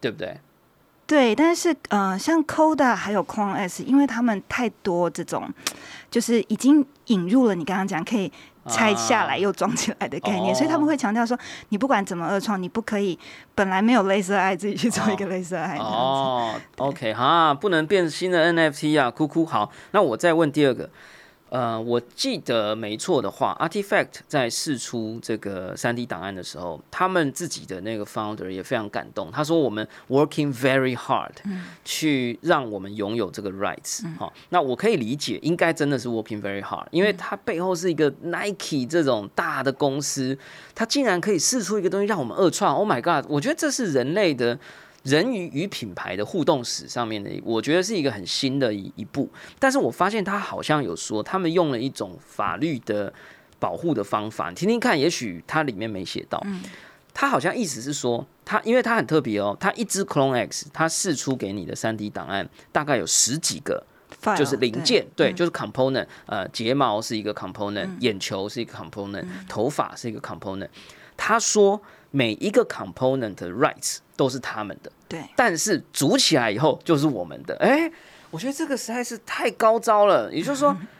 [0.00, 0.38] 对不对？
[1.06, 5.52] 对，但是呃，像 Coda 还有 Clone S，因为他们太多这种，
[6.08, 8.32] 就是已经引入了你刚刚讲可以
[8.68, 11.38] 拆下来又装起来的概念，所以他们会强调说，
[11.70, 13.18] 你不管怎么二创，你不可以
[13.54, 15.76] 本来没有镭射爱自己去做一个镭射爱。
[15.78, 19.46] 哦，OK 哈，不能变新的 NFT 啊，哭哭。
[19.46, 20.90] 好，那我再问第二个。
[21.50, 29.32] 呃，我记得没错的话，Artifact 在试出这个三 D 档案的时候，他们自己的那个 founder 也非常感动。
[29.32, 31.32] 他说：“我们 working very hard
[31.84, 34.02] 去让我们拥有这个 rights。
[34.16, 40.38] 好，那我可以理解，应该真的是 working very hard，因为它背后是一个 Nike 这种大的公司，
[40.74, 42.76] 它竟然可以试出一个东西让我们二创。
[42.76, 43.28] Oh my god！
[43.28, 44.56] 我觉得这是人类的。
[45.02, 49.28] 人与与品牌的互动史上面的，我觉得是一个很新的一一步。
[49.58, 53.12] 但是我发现他好像有说，他们用了一种法律的
[53.58, 56.42] 保护的方法，你听听看，也许它里面没写到。
[57.12, 63.84] 他好像意思是说，他因为他很特别哦，他一支 Clone X，他试出给你的三 D 档案大概有十几个
[64.22, 70.68] File，就是零件，对，嗯就是 component，呃，睫毛是一个 component，、眼球是一个 component，、头发是一个 component。
[71.16, 77.56] 他说每一个 component 的 rights 都是他们的，对但是组起来以后就是我们的。
[77.56, 77.90] 哎、
[78.30, 80.32] 我觉得这个实在是太高招了。
[80.32, 80.76] 也就是说，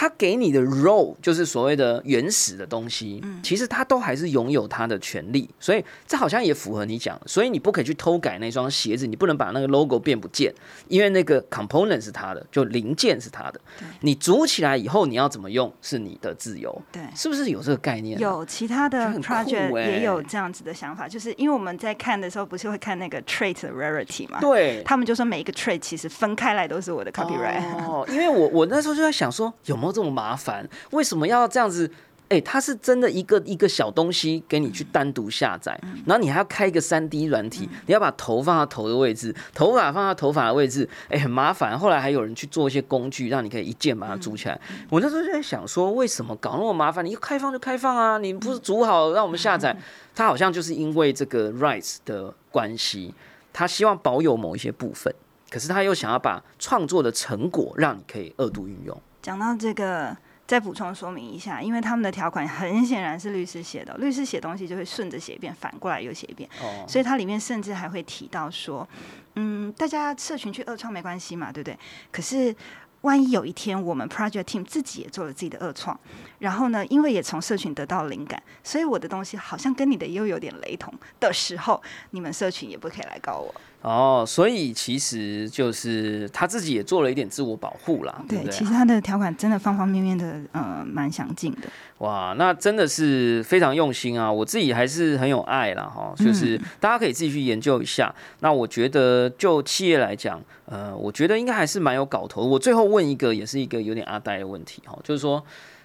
[0.00, 10.54] 他给你的 role 就是所谓的原始的东西，其实他都还是拥有他的权利，所以这好像也符合你讲，所以你不可以去偷改那双鞋子，你不能把那个 logo 变不见，
[10.86, 13.60] 因为那个 component 是他的，就零件是他的，
[14.02, 17.02] 你组起来以后你要怎么用是你的自由，对。
[17.16, 18.20] 是不是有这个概念、啊？
[18.20, 24.38] 有其他的 project 欸也有这样子的想法，就是因为我们在看的时候，不是会看那个 trait 的 rarity 嘛？
[24.40, 27.60] 对，他们就说每一个 trait 其实分开来都是我的 copyright。
[27.84, 30.68] 哦，因为我我那时候就在想说，有没有这么麻烦？
[30.90, 31.90] 为什么要这样子
[32.28, 41.78] 哎，它是真的一个一个小东西给你去单独下载，然后你还要开一个三 D 软体，你要把头放到头的位置，头发放到头发的位置，哎，很麻烦。
[41.78, 44.60] 后来还有人去做一些工具，让你可以一键把它组起来。
[44.90, 47.02] 我那时候就在想说，为什么搞那么麻烦？
[47.02, 49.74] 你开放就开放啊，你不是组好让我们下载？
[50.14, 53.14] 它好像就是因为这个 rights 的关系，
[53.54, 55.10] 他希望保有某一些部分，
[55.48, 59.00] 可是他又想要把创作的成果让你可以二度运用。
[59.28, 60.16] 讲到这个。
[60.46, 66.48] 再补充说明一下，因为他们的条款很显然是律师写的，律师写东西就会顺着写一遍，反过来又写一遍，
[66.88, 68.88] 所以它里面甚至还会提到说，
[69.34, 71.78] 嗯，大家社群去二创没关系嘛，对不对？
[72.10, 72.56] 可是
[73.02, 76.00] 万一有一天我们 project team 自己也做了自己的二创，
[76.38, 83.54] 然后呢，因为也从社群得到灵感，所以我的东西好像跟你的又有点雷同的时候，你们社群也不可以来告我。
[83.80, 88.50] 哦，所以其实就是他自己也做了一点自我保护啦，对对？
[88.50, 91.68] 其实他的条款真的方方面面的，呃，蛮详尽的。
[91.98, 94.30] 哇，那真的是非常用心啊！
[94.30, 98.12] 我自己还是很有爱啦哈，就是大家可以自己去研究一下。
[98.40, 102.44] 那我觉得就企业来讲，呃，我觉得应该还是蛮有搞头。
[102.44, 105.42] 我最后问一个，也是一个有点阿呆的问题哈，就是说，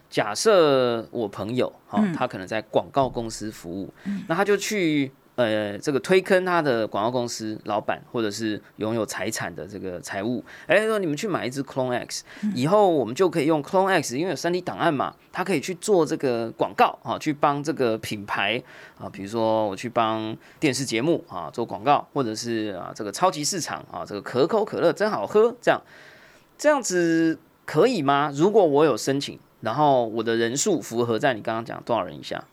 [0.09, 3.93] 假设我朋友哈，他可能在广告公司服务，
[4.27, 5.11] 那他就去。
[5.35, 18.61] 呃，这个推坑他的广告公司老板，或者是拥有财产的这个财务，哎，说你们去买一支 Clone X，以后我们就可以用 Clone X，因为有三 D 档案嘛，它可以去做这个广告啊，去帮这个品牌
[18.99, 25.81] 啊，比如说我去帮电视节目啊做广告，或者是啊这个超级市场啊，这个可口可乐真好喝，这样
[26.57, 28.31] 这样子可以吗？
[28.35, 32.43] 如果我有申请，然后我的人数符合在你刚刚讲多少人以下？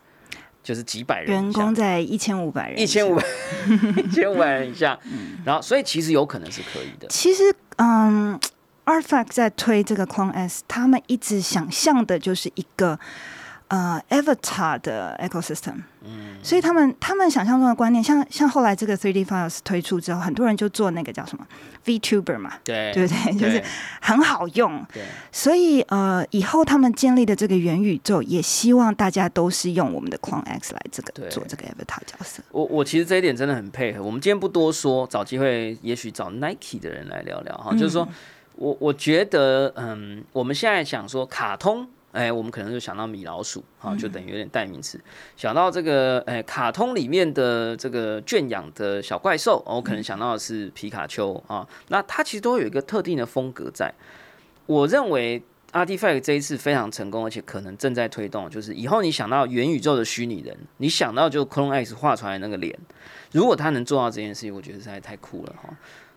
[0.63, 3.25] 就是几百人，员工在一千五百人，一千五百，
[4.05, 4.99] 一千五百人以下，
[5.45, 7.09] 然后所以其实有可能是可以的。
[7.09, 8.39] 其实，嗯
[8.85, 12.99] ，Artifact 在推这个 Clone S，他们一直想象的就是一个。
[13.71, 21.47] 呃，Avatar 的 ecosystem，嗯，所以他们他们想象中的观念，像像后来这个 Three D Files 推出之后，很多人就做那个叫什么
[21.85, 23.33] VTuber 嘛，对对不对？
[23.39, 23.63] 就是
[24.01, 25.05] 很好用，对。
[25.31, 32.43] 所以呃，以后他们建立的这个元宇宙，也希望大家都是用我们的 Clone X 来这个做这个 Avatar 角色。
[32.51, 34.03] 我我其实这一点真的很配合。
[34.03, 38.09] 我们今天不多说，找机会也许找 Nike 的人来聊聊哈，就是说
[38.57, 41.89] 我我觉得嗯，我们现在想说卡通。
[42.13, 45.01] 哎，我们可能就想到米老鼠，啊，就等于有点代名词。
[45.37, 51.67] 想到这个，哎，卡通里面的这个圈养的小怪兽，我可能想到的是皮卡丘啊。
[51.89, 53.95] 那它其实都有一个特定的风格在。
[54.67, 55.41] 我认为
[55.73, 62.77] Artifact 这一次非常成功，而且可能正在推动，就是以后你想到元宇宙的虚拟人，你想到就 Clone X 画出来那个脸，
[63.31, 65.77] 如果他能做到这件事情，我觉得实在太酷了哈。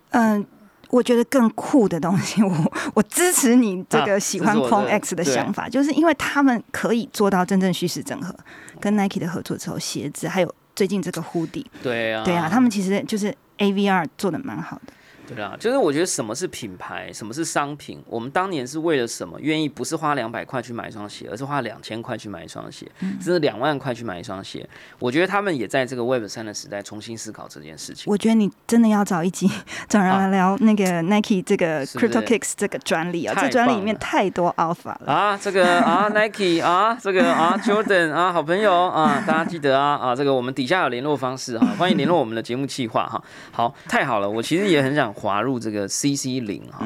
[0.10, 0.45] 嗯。
[0.93, 8.34] 我觉得更酷的东西， 我我支持你这个喜欢 Clone X 的想法，就是因为他们可以做到真正虚实整合。
[8.79, 14.93] 跟 Nike 的合作之后，鞋子还有最近这个 Hoodie，对啊，对啊，他们其实就是 AVR 做的蛮好的。
[15.25, 18.01] 对啊，就是我觉得什么是品牌，什么是商品。
[18.07, 19.39] 我们当年是为了什么？
[19.39, 24.67] 愿意不是花两百块去买一双鞋，而是花两千块去买一双鞋，甚至两万块去买一双鞋。
[24.99, 28.12] 我觉得他们也在这个 Web 三的时代重新思考这件事情。
[28.12, 29.49] 我觉得你真的要找一集
[29.88, 35.39] 找人来聊那个 Nike 这个 Crypto Kicks 这个专利啊，这专利里面太多 Alpha 了啊！
[35.41, 43.23] 这个啊 Nike 啊，这个啊 Jordan 啊，好朋友啊，大家记得啊啊，这个我们底下有联络方式哈，欢迎联络我们的节目计划哈。
[43.51, 45.12] 好，太好了，我其实也很想。
[45.13, 46.86] 滑入这个 CC 零哈，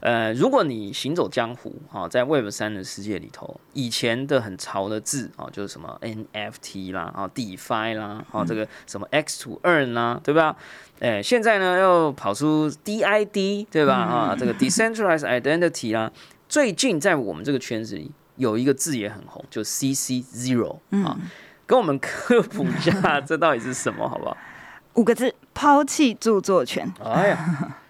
[0.00, 10.54] 呃，如果你行走江湖哈，在 Web 三的世界里头，以前的很潮的字啊，就是什么 NFT 啦啊，DeFi 啦啊，这个什么 X to Earn 啦，对吧？
[11.00, 13.94] 哎，现在呢又跑出 DID 对吧？
[13.94, 16.12] 啊，这个 Decentralized Identity 啦，
[16.48, 21.18] 最近在我们这个圈子里有一个字也很红，就 CC Zero 啊，
[21.66, 24.36] 跟我们科普一下， 这到底是什么，好不好？
[24.94, 26.88] 五个字：抛弃著作权。
[27.04, 27.36] 哎呀。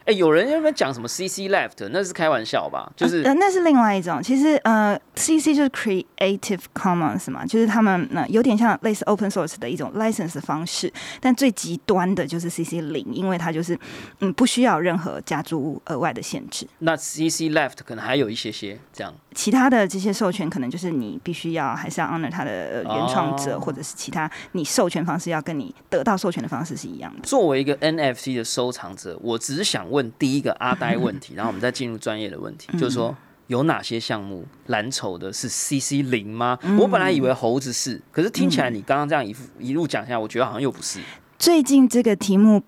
[0.09, 1.87] 哎，有人有没有讲什么 CC left？
[1.91, 2.91] 那是开玩笑吧？
[2.97, 4.23] 就是呃，那是另外一种。
[4.23, 10.91] 其实呃，CC 就是 Creative Commons 嘛，就是他们那有点像类似 Open Source 的一种 license 方式。
[11.21, 13.79] 但最极端的就是 CC 零，因为它就是
[14.21, 16.67] 嗯不需要任何加注额外的限制。
[16.79, 19.13] 那 CC left 可能还有一些些这样。
[19.35, 27.21] 其他的这些授权可能就是你必须要还是要 honor 它的原创者，或者是其他你授权方式要跟你得到授权的方式是一样的。
[27.21, 29.98] 作为一个 NFT 的收藏者，我只是想问。
[29.99, 33.15] 问第一个阿呆 问题，然后我们再进入专业的问题，就是说
[33.49, 36.57] 有哪些项目蓝筹的是 CC 零吗？
[36.79, 41.01] 我本来以为猴子是，可是听起来你刚刚这样一一路讲下来，我觉得好像又不是。
[41.39, 42.63] 最近这个题目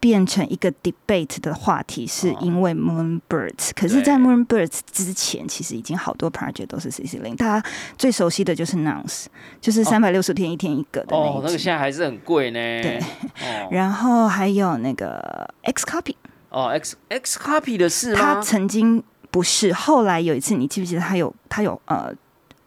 [0.00, 3.70] 变成一个 debate 的话题，是因为 Moonbirds。
[3.74, 7.34] 可是，在 Moonbirds 之前，其实已经好多 project 都是 CC 零。
[7.36, 9.26] 大家最熟悉的就是 Nouns，
[9.62, 11.56] 就是三百六十天一天一个的那哦，那个。
[11.58, 12.58] 现在还是很贵呢。
[12.82, 16.14] 对哦然后还有那个 X Copy，
[16.54, 18.40] 哦，X X copy 的是他？
[18.40, 22.14] 曾经不是，后来有一次，你记不记得他有他有呃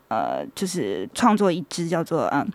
[0.09, 2.45] 呃，就是创作一支叫做嗯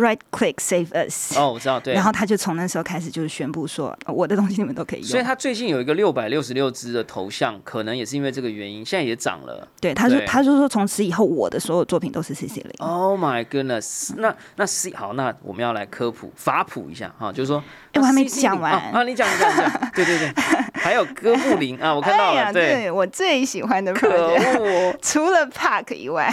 [0.00, 1.92] Right Click Save Us，、哦，我知道，对。
[1.92, 5.08] 然后他就从那时候开始就是宣布说，呃我的东西你们都可以用。
[5.08, 9.68] 所以他最近有一个六百六十六只的头像，可能也是因为这个原因，现在也涨了。
[9.80, 12.72] 对，他说他就说从此以后我的所有作品都是 CC 零。
[12.78, 14.14] Oh my goodness！
[14.16, 17.62] 那那 C 好，那我们要来科普法普一下哈，就是说，
[17.92, 20.32] 哎我还没讲完啊啊，你讲你讲你讲， 对对对，
[20.74, 26.32] 还有哥布林啊， 我看到了，对，我最喜欢的可恶 除了 Park 以外，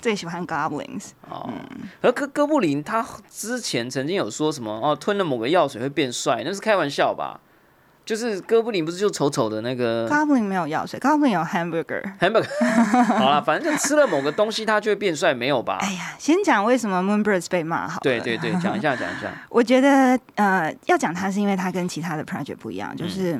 [0.00, 1.10] 最喜欢 Goblins。
[1.28, 1.50] 哦。
[2.00, 7.40] 而哥哥布林他之前曾经有说什么哦，吞了某个药水会变帅，那是开玩笑吧？
[8.04, 12.02] 就是哥布林不是就丑丑的那个 Goblin 没有药水，Goblin 有 hamburger。
[12.18, 12.48] hamburger，
[13.04, 15.76] 好了，反正就吃了某个东西，他就会变帅，没有吧？
[15.82, 18.00] 哎呀，先讲为什么 Moonbirds 被骂好。
[18.00, 19.30] 对对对，讲一下讲一下。
[19.50, 23.38] 我觉得呃，要讲它是因为它跟其他的 project 不一样，就是、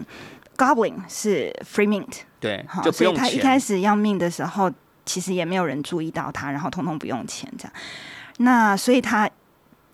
[0.58, 3.58] Goblin 是 free mint，对好，，就不用所以他一开。
[3.58, 4.70] 始要命的时候，
[5.06, 7.72] 其实也没有人注意到他，然后通通不用钱这样。
[8.38, 9.30] 那所以他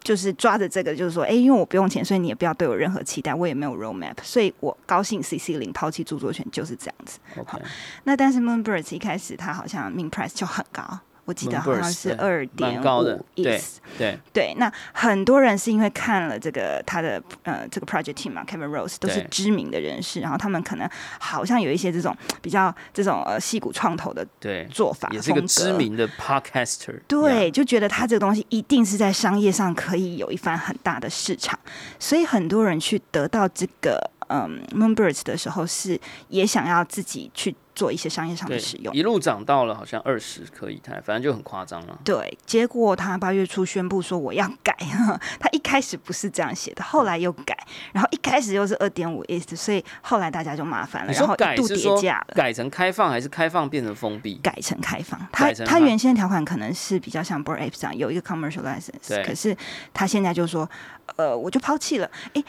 [0.02, 7.18] 就是抓着这个，就是说，哎、因为我不用钱，所以你也不要对我任何期待，我也没有 roadmap，所以我高兴 CC 零抛弃著作权就是这样子。
[7.36, 7.58] OK，
[8.04, 13.78] 那但是 Moonbirds 一开始它好像 min price 就很高，我记得好像是对二点五对 is。
[13.98, 25.74] 对，对，那很多人是因为看了这个他的呃这个 project team 嘛，Kevin Rose 都是知名的人士，然后他们可能好像有一些这种比较这种呃戏骨创投的对，做法，也是一个知。
[25.74, 27.00] 名的 podcaster。
[27.08, 31.58] 对，就觉得他这个东西一定是在商业上可以有一番很大的市场，
[31.98, 33.98] 所以很多人去得到这个
[34.28, 38.94] 嗯 Moonbirds 的时候，是也想要自己去做一些商业上的使，用。
[38.94, 41.98] 一路涨到了好像二十颗以太，反正就很夸张了。
[42.04, 44.76] 对，结果他八月初宣布说我要改，
[45.40, 47.56] 他一开始不是这样写的，后来又改，
[47.92, 52.34] 然后一开始又是二点五 is，所以后来大家就麻烦了，然后一度叠价了。
[52.34, 54.38] 改成开放还是开放变成封闭？
[54.42, 59.56] 改成开放，它改成开它原先条款可能是比较像 Board Ape 这样有一个 commercial license，可是
[59.92, 60.68] 他现在就说，
[61.16, 62.10] 呃，我就抛弃了。
[62.34, 62.44] 诶，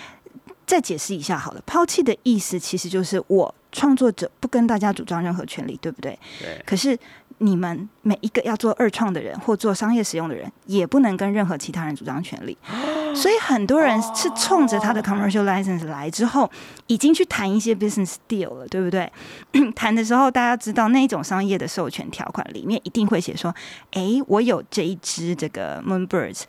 [0.66, 6.18] 再解释一下好了，抛弃的意思其实就是我创作者不跟大家主张任何权利，对不对？
[6.40, 6.98] 对，可是
[7.40, 12.58] 你们每一个要做二创的人或做商业使用的人，也不能跟任何其他人主张权利。
[13.14, 16.50] 所以很多人是冲着他的 commercial license 来之后，
[16.88, 19.12] 已经去谈一些 business deal 了，对不对？
[19.76, 23.54] 谈的时候，大家知道那一种商业的授权条款里面一定会写说
[23.92, 26.44] ：“诶，我有这一只这个 Moonbirds。”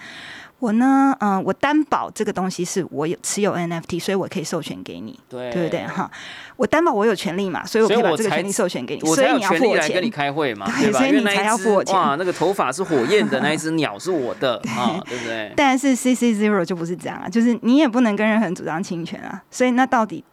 [0.59, 5.86] 我呢，嗯、我担保这个东西是我有持有 NFT，所以我可以授权给你，对对不对？
[5.86, 6.11] 哈，
[6.57, 10.11] 我担保我有权利嘛，所以我可以把这个权利授权给你，我才有所以你要权利来跟付我钱你。
[10.11, 10.98] 开会嘛，对吧？
[10.98, 15.52] 所以你才要付我钱哇，那个头发是火焰的 那一只鸟是我的啊，对不对？
[15.54, 20.24] 但是 CC Zero 就不是这样啊，就是你也不能跟任何人主张侵权啊，所以那到底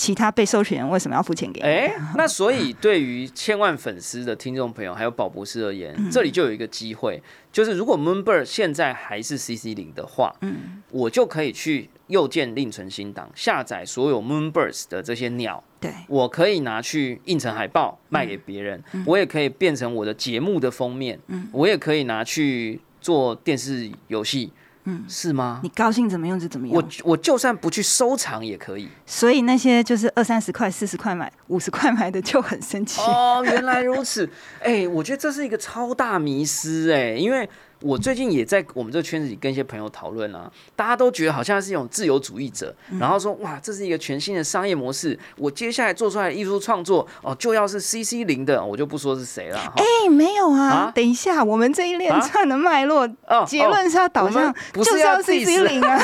[0.00, 1.66] 其他被授权人为什么要付钱给你？
[1.66, 6.10] 哎，那所以对于千万粉丝的听众朋友，还有宝博士而言，嗯。
[6.10, 7.22] 这里就有一个机会，
[7.52, 21.46] 就是如果 Moonbird 现在还是 CC 零的话，嗯，我就可以去右键另存新档，下载所有 Moonbirds 的这些鸟，对，我可以拿去印成海报卖给别人，我也可以变成我的节目的封面，嗯。
[21.52, 24.50] 我也可以拿去做电视游戏，
[24.90, 25.68] 嗯是吗你？
[25.70, 26.76] 高兴怎么用就怎么用。
[26.76, 33.00] 我我就算不去收藏也可以所以那些就是二三十块、四十块买、五十块买的就很生气。
[33.00, 34.28] 哦，原来如此，
[34.62, 37.48] 哎、我觉得这是一个超大迷失哎、因为
[37.80, 49.72] 我最近也在我们这个圈子里跟一些朋友讨论啊，大家都觉得好像是一种自由主义者，然后说哇，这是一个全新的商业模式，我接下来做出来的艺术创作哦，就要是 CC 零的，我就不说是谁了哈。
[49.76, 50.68] 哎、没有啊！
[50.68, 55.98] 啊等一下，我们这一连串的脉络、哦结论是要导向就是要 CC 零啊，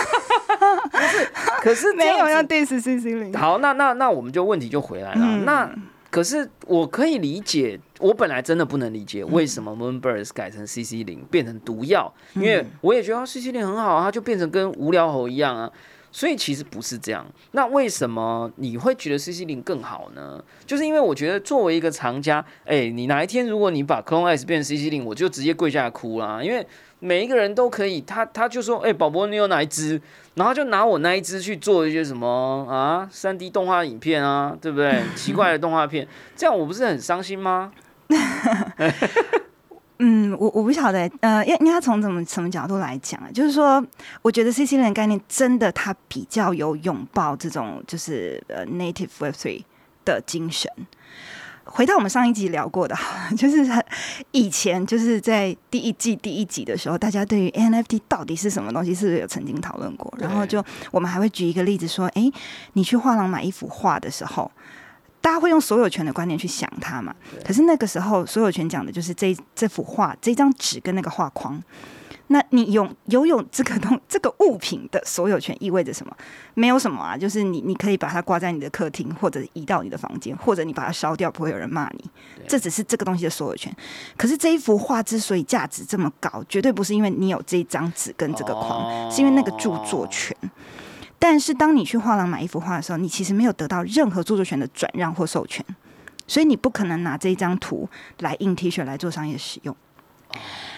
[1.60, 3.34] 可是这没有要样子 diss CC 零。
[3.34, 5.20] 好，那那那我们就问题就回来了。
[5.20, 5.70] 嗯那
[6.16, 15.70] 可是我可以理解，我本来真的不能理解为什么 Moonbirds 改成 CC 零变成毒药，因为我也觉得 CC 零很好啊，它就变成跟无聊猴一样啊。
[16.10, 17.26] 所以其实不是这样。
[17.50, 20.42] 那为什么你会觉得 CC 零更好呢？
[20.64, 26.66] 就是因为我觉得作为一个藏家，哎、你哪一天如果你把 Clone S 变成 CC 零，我就直接跪下来哭啦，因为
[26.98, 30.00] 每一个人都可以，他他就说，哎、宝宝你有哪一只？
[30.36, 35.02] 然后就拿我那一只去做一些什么啊，三 D 动画影片啊，对不对？
[35.16, 36.06] 奇怪的动画片，
[36.36, 37.72] 这样我不是很伤心吗？
[39.98, 43.30] 嗯，我我不晓得，呃，应应该从怎么什么角度来讲啊？
[43.32, 43.82] 就是说，
[44.20, 49.64] 我觉得 C C 的概念真的它比较有拥抱这种就是呃 native Web three
[50.04, 50.70] 的精神。
[51.66, 52.96] 回到我们上一集聊过的，
[53.36, 53.66] 就是
[54.30, 60.12] 以前就是在第一季第一集的时候，大家对于 NFT 到底是什么东西，是不是有曾经讨论过？
[60.18, 62.30] 然后就我们还会举一个例子说，哎，
[62.72, 64.50] 你去画廊买一幅画的时候。
[65.18, 67.12] 大家会用所有权的观念去想它嘛？
[67.44, 71.60] 可是那个时候，所有权讲的就是这这幅画、这张纸跟那个画框。
[72.28, 76.16] 那你拥拥有这个东这个物品的所有权意味着什么？
[76.54, 82.04] 没有什么啊，就是你你可以把它挂在你的客厅，或者移到你的房间，或者你把它烧掉，不会有人骂你。
[82.48, 83.74] 这只是这个东西的所有权。
[84.16, 90.36] 可是这一幅画之所以价值这么高，绝对不是因为你有这一张纸跟这个框，是因为那个著作权。
[91.18, 95.64] 但是，当你去画廊买一幅画的时候，你其实没有得到任何著作权的转让或授权，
[96.26, 99.74] 所以你不可能拿这一张图来印 T 恤来做商业使用。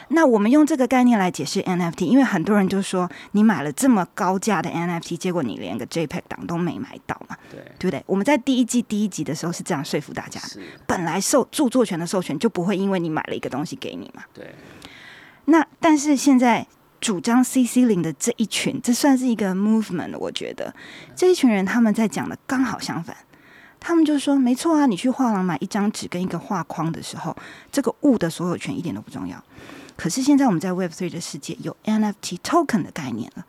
[0.08, 7.36] 那我们用这个概念来解释 NFT，因为很多人就说你买了这么高价的 NFT，结果你连个 JPEG 档都没买到嘛？
[7.50, 8.02] 对，对不对？
[8.06, 10.40] 我们在第一季第一集的时候是这样说服大家：
[10.86, 14.22] 本来受著作权的授权就不会因为你买了一个东西给你嘛？
[14.32, 14.54] 对。
[15.46, 16.66] 那但是现在。
[17.00, 20.18] 主张 CC 零的这一群，这算是一个 movement。
[20.18, 20.74] 我觉得
[21.14, 23.16] 这一群人他们在讲的刚好相反，
[23.78, 27.36] 他们就说没错啊，你去画廊买一张纸跟一个画框的时候，
[27.70, 29.40] 这个物的所有权一点都不重要。
[29.98, 33.44] 可是现在我们在 Web Three 的世界有 NFT token 的概念了，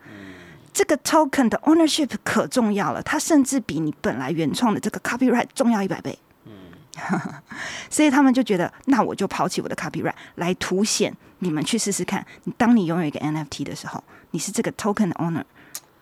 [0.72, 6.18] 这个 token 的 ownership 可重要了，它甚至比你本来原创的这个 copyright 重要一百倍。
[6.46, 6.52] 嗯
[7.88, 12.26] 所以他们就觉得，那我就抛弃我的 copyright 来凸显你们去试试看。
[12.44, 15.44] 你当你拥有一个 NFT 的时候，你是这个 token 的 owner，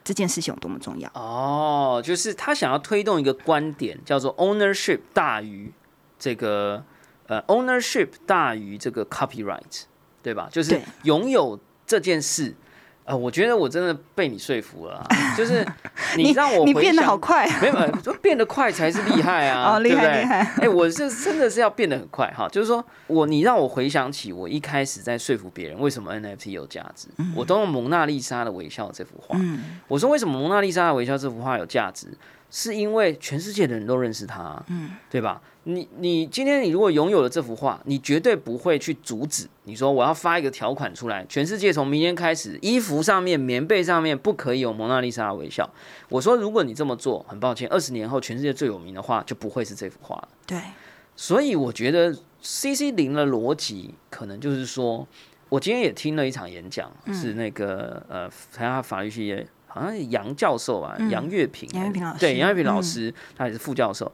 [0.02, 1.10] 这件事情有多么重要？
[1.12, 5.70] 哦，就是他想要推动一个观点，叫做 ownership 大于
[6.18, 6.82] 这个
[7.26, 9.82] 呃 ownership 大于这个 copyright，
[10.28, 10.46] 对吧？
[10.52, 12.54] 就是拥有这件事。
[13.08, 15.02] 啊，我觉得我真的被你说服了，
[15.34, 15.66] 就是
[16.18, 20.40] 你让我你变得好快，没有，就变得快才是厉害啊， 哦厉害厉害！
[20.60, 29.40] 哎，我是真的是要变得很快哈，就是说我你让我回想起我一开始在说服别人为什么 NFT 有价值，我都用蒙娜丽莎的微笑这幅画，
[29.88, 32.08] 我说为什么蒙娜丽莎的微笑这幅画有价值，
[32.50, 35.40] 是因为全世界的人都认识他，嗯，对吧？
[35.64, 39.46] 你你今天你如果拥有了这幅画，你绝对不会去阻止。
[39.64, 45.68] 你说我要发一个条款出来，全世界从明天开始，衣服上面、棉被上面不可以有蒙娜丽莎的微笑。
[46.08, 50.28] 我说，如果你这么做，很抱歉，二十年后全世界最有名的画就不会是这幅画了。
[50.46, 50.58] 对，
[51.14, 55.06] 所以我觉得 C C 零的逻辑可能就是说，
[55.50, 64.10] 我今天也听了一场演讲，是那个呃，台大法律系好像杨教授吧，杨月平，杨月平老师，对，杨月平老师，他也是副教授。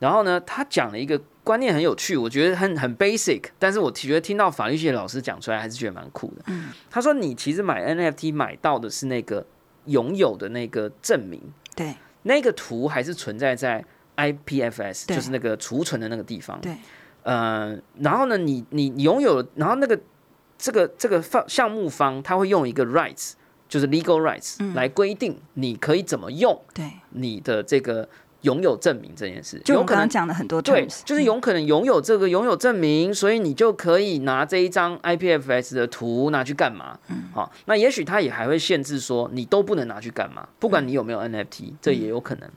[0.00, 6.42] 然后呢，他讲了一个观念很有趣，我觉得很很 basic，但是我觉得听到法律系的老师讲出来，还是觉得蛮酷的。
[6.46, 9.46] 嗯，他说你其实买 NFT 买到的是那个
[9.86, 11.40] 拥有的那个证明，
[11.76, 11.94] 对，
[12.24, 13.84] 那个图还是存在在
[14.16, 16.60] IPFS，就是那个储存的那个地方。
[16.60, 16.76] 对，
[17.22, 19.98] 呃，然后呢，你你拥有，然后那个
[20.58, 23.34] 这个这个方项目方他会用一个 rights，
[23.68, 28.08] 就是 legal rights 来规定你可以怎么用，对，你的这个。
[28.44, 36.98] 拥有证明这件事，就我刚刚讲的很多对，就是有可能拥有这个拥有证明，所以你就可以拿这一张 IPFS 的图拿去干嘛？
[37.08, 42.50] 嗯，好，那也许他也还会限制说你都不能拿去干嘛，不管你有没有 NFT，这也有可能。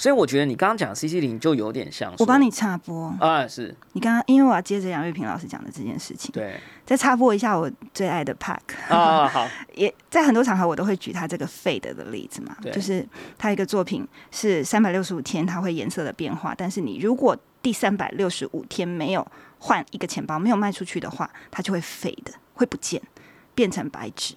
[0.00, 3.14] 所以我觉得你刚刚讲 C C 零就有点像，我帮你插播。
[3.20, 3.76] 啊，是。
[3.92, 9.46] 你刚刚因为我要接着杨玉平老师讲的这件事情，对，再插播一下我最爱的 Pack 啊，好，
[9.76, 23.02] 也在很多场合我都会举他这个 Fade 的例子嘛，就是他一个作品是三百六十五天它会颜色的变化，但是你如果第三百六十五天没有换一个钱包没有卖出去的话，它就会 Fade 会不见，
[23.54, 24.34] 变成白纸。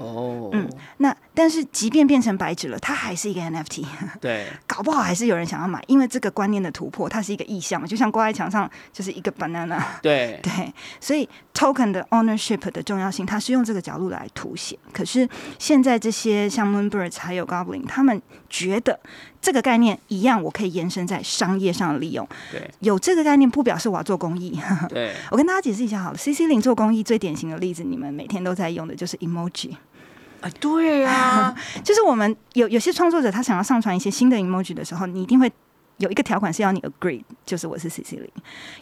[0.00, 3.84] 哦，嗯，那但是即便变成白纸了，它还是一个 NFT，
[4.20, 14.78] 对，搞不好还是有人想要买，因为这个观念的突破，它是一个意向嘛，就像挂在墙上就是一个 banana，对 对，所以 token 的 ownership 的重要性，它是用这个角度来凸显。
[14.92, 15.28] 可是
[15.58, 18.98] 现在这些像 Moonbirds 还有 Goblin，他们觉得
[19.40, 22.26] 这个概念一样，我可以延伸在商业上的利用。
[22.50, 24.58] 对，有这个概念不表示我要做公益。
[24.88, 29.76] 对，我跟大家解释一下好了，CC 零做公益最典型的例子，你们每天都在用的就是 emoji。
[30.40, 35.50] 哎，对啊， 就是我们有有些创作者，他想要上传一些新的 emoji 的时候，你一定会
[35.98, 38.28] 有一个条款是要你 agree，就是我是 CC 零，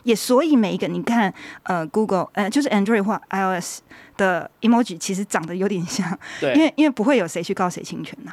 [0.04, 1.32] 也所以每一个你看，
[1.64, 3.80] 呃，Google，呃，就是 Android 或 iOS
[4.16, 8.32] 的 emoji 其实长得有点像，对，因为因为不会有谁去告谁侵权呐。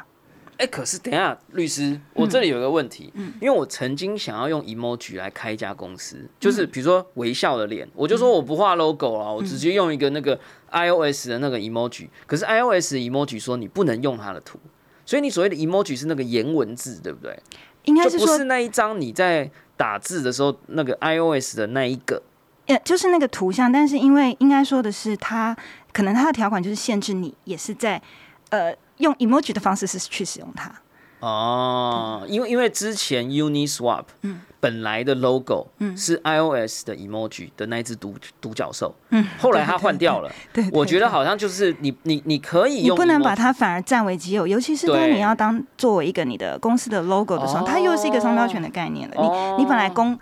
[0.58, 10.40] 哎，可是等一下，律师，我这里有个问题，嗯因为我曾经想要用 emoji 来开一家公司，就是比如说微笑的脸，我就说我不画 logo 了，我直接用一个那个
[10.72, 12.08] iOS 的那个 emoji。
[12.26, 14.58] 可是 iOS emoji 说你不能用它的图，
[15.06, 17.38] 所以你所谓的 emoji 是那个颜文字，对不对？
[17.84, 22.22] 应该是说不是那一张你在打字的时候那个 iOS 的那一个，
[22.68, 25.56] 呃，就是那个图像，但是因为应该说的是，它
[25.92, 28.02] 可能它的条款就是限制你也是在
[28.52, 28.74] 呃。
[28.98, 30.72] 用 emoji 的方式是去使用它。
[31.22, 34.42] 哦，因为因为之前 Uniswap 嗯。
[34.60, 35.96] 本来的 logo 嗯。
[35.96, 49.16] 是 iOS 的 emoji 的那一只独独角兽嗯后来它换掉了，对，我觉得好像就是你你你可以用，不能把它反而占为己有，尤其是当你要当作为一个你的公司的 logo 的时候，它又是一个商标权的概念了。
[49.58, 50.18] 你你本来公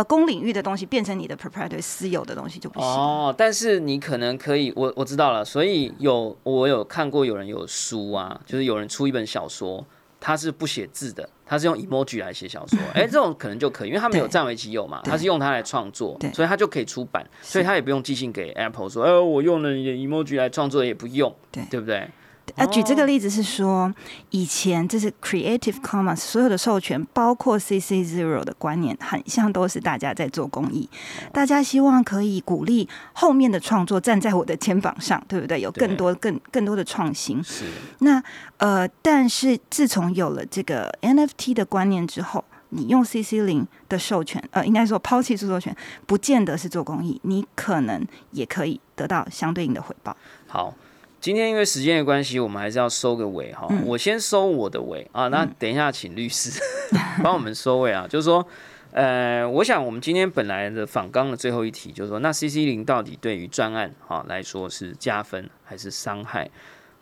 [0.00, 3.34] 呃公领域的东西变成你的 proprietary 私有的东西就不行哦。
[3.36, 9.84] 但是你可能可以，我我知道了，所以有我有看过有人有书啊，就是有人出一本小说，
[10.18, 22.08] 他是不写字的，他是用 emoji 来写小说，哎， 这种可能就可以，因为他没有占为己有嘛，他是用它来创作，所以他就可以出版，所以他也不用寄信给 Apple 说，哎，我用了 emoji 来创作也不用，对对不对？
[22.56, 23.92] 呃，举这个例子是说，
[24.30, 30.88] 以前这是 Creative Commons 所有的授权，包括 CC Zero 的观念，很像都是大家在做公益，
[31.32, 35.60] 大家希望可以鼓励后面的创作站在我的肩膀上，对不对？
[35.60, 37.42] 有更多、更更多的创新。
[37.42, 37.64] 是。
[38.00, 38.22] 那
[38.58, 45.74] 呃，但是自从有了这个 NFT 的观念之后，你用 CC 零的授权，呃，应该说抛弃著作权，
[46.06, 50.16] 不见得是做公益，你可能也可以得到相对应的回报。
[50.46, 50.74] 好。
[51.20, 53.68] 今天因为时间的关系，我们还是要收个尾哈。
[53.84, 56.58] 我先收我的尾啊，那等一下请律师
[57.22, 58.06] 帮我们收尾啊。
[58.08, 58.46] 就是说，
[58.92, 66.50] 呃，我想我们今天本来的访纲的最后一题，就是说，那 CC 零到底对于专案哈来说是加分还是伤害？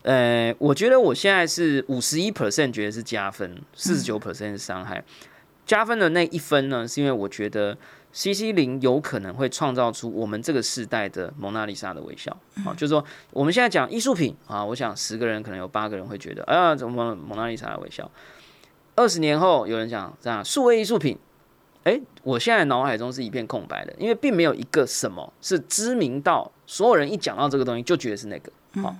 [0.03, 5.05] 呃，我觉得我现在是五十一 percent 觉得是加分，四十九 percent 是伤害。
[5.65, 7.79] 加分的那一分呢，是因为我觉得。
[8.11, 12.35] C C 零有可能会创造出我们这个时代的蒙娜丽莎的微笑，
[12.65, 18.11] 好，就是说我们现在讲艺术品啊，我想十个人可能有八个人会觉得，哎呀，怎么蒙娜丽莎的微笑？
[18.97, 21.17] 二十年后有人讲这样数位艺术品，
[21.85, 28.51] 哎，我现在脑海中是一片空白的，因为并没有一个什么是知名到所有人一讲到这个东西就觉得是那个，
[28.83, 28.97] 好，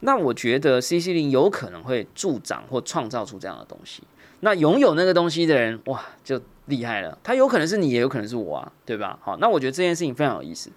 [0.00, 4.02] 那我觉得 C C 零有可能会助长或创造出这样的东西，
[4.40, 6.40] 那拥有那个东西的人，哇，就。
[6.68, 9.18] 厉害了，他有可能是你，也有可能是我啊，对吧？
[9.22, 10.70] 好，那我觉得这件事情非常有意思。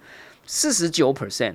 [0.44, 1.54] 四十九 percent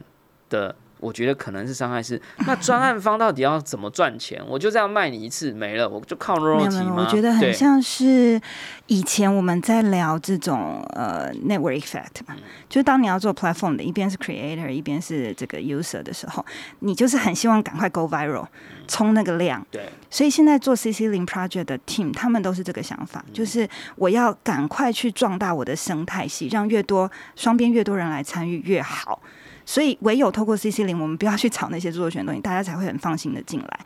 [0.49, 4.41] 的，我觉得可能是伤害是，那专案方到底要怎么赚钱？
[4.48, 6.95] 我就这样卖你一次没了，我就靠 royalty 吗？
[6.98, 8.39] 我觉得很像是
[8.88, 12.36] 以前我们在聊这种呃 network effect 嘛，
[12.70, 16.45] 就是当你要做 platform 的，一边是 creator，一边是这个 user 的时候，
[16.80, 18.48] 你就是很希望赶快 go viral。
[18.89, 23.68] 冲那个量，对，所以现在做 CC 零 project 的 team，他们都是这个想法，就是
[23.98, 29.22] 我要赶快去壮大我的生态系，让越多双边越多人来参与越好。
[29.68, 33.80] 所以唯有透过 CC 零，我们不要去炒那些著作权东西，大家才会很放心的进来。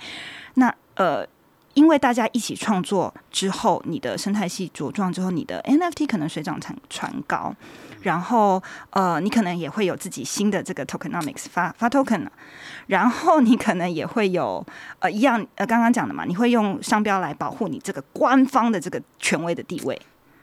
[0.53, 1.27] 那呃。
[1.73, 7.55] 因为大家一起创作之后，你的生态系茁壮之后，你的 NFT 可能水涨船船高，
[8.01, 12.27] 然后呃，你可能也会有自己新的这个 tokenomics 发发 token，
[12.87, 14.61] 然后你可能也会有
[14.99, 19.97] 呃一样呃刚刚讲的嘛，你会用商标来保护你这个官方的这个权威的地位。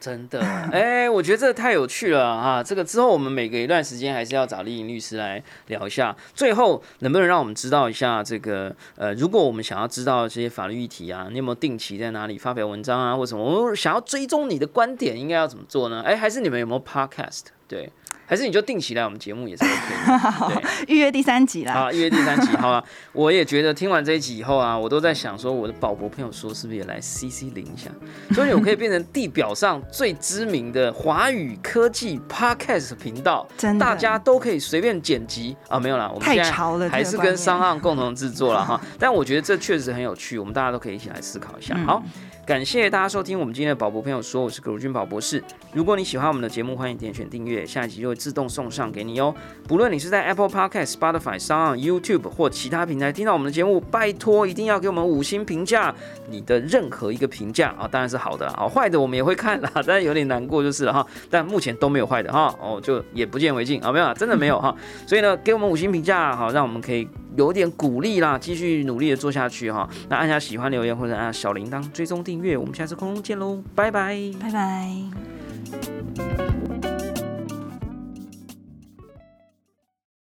[0.09, 0.41] 真的，
[0.73, 2.63] 哎，我觉得这太有趣了啊！
[2.63, 6.17] 这个之后我们每隔一段时间还是要找丽颖律师来聊一下。
[6.35, 13.45] 最后，能不能让我们知道一下这个呃，如果我们想要知道这些法律议题啊，你有没有定期在哪里发表文章啊，或什么？
[13.45, 16.03] 我们想要追踪你的观点，应该要怎么做呢？
[16.07, 17.43] 哎，还是你们有没有 podcast？
[17.69, 17.93] 对。
[18.29, 19.65] 还是你就定期来我们节目也是
[20.45, 21.73] OK 的，预约第三集啦。
[21.73, 22.85] 好，预约第三集， 好了。
[23.15, 27.89] 我也觉得听完这一集以后啊，我都在想说，我的宝博朋友说是不是也来 CC 零一下，
[28.35, 38.79] 所以我可以变成地表上最知名的华语科技 Podcast 频道， 真的，大家都可以随便剪辑啊，没有啦，我们现在还是跟商岸共同制作了哈。
[38.99, 41.75] 但我觉得这确实很有趣，我们大家都可以一起来思考一下。
[41.87, 42.03] 好。
[42.49, 45.45] 感谢大家收听我们今天的宝博朋友说，我是葛如君宝博士。
[45.75, 49.35] 如果你喜欢我们的节目，欢迎点选订阅，下一集就会自动送上给你哦。
[49.67, 55.95] 不论你是在 Apple Podcast、Spotify、Sound、YouTube 或其他平台听到我们的节目，拜托一定要给我们五星评价。
[56.31, 61.07] 你的任何一个评价啊，当然是好的啊，坏的我们也会看啦， 但是有点难过就是了哈。
[61.29, 64.75] 但目前都没有坏的哈，哦，就也不见为净啊，没有，真的没有哈。
[65.07, 67.07] 所以呢，给我们五星评价好，让我们可以。
[67.39, 69.89] 有点鼓励啦，继续努力的做下去哈。
[70.09, 76.58] 那按下喜欢留言或者按下小铃铛追踪订阅，我们下次空中见喽，拜拜，拜拜。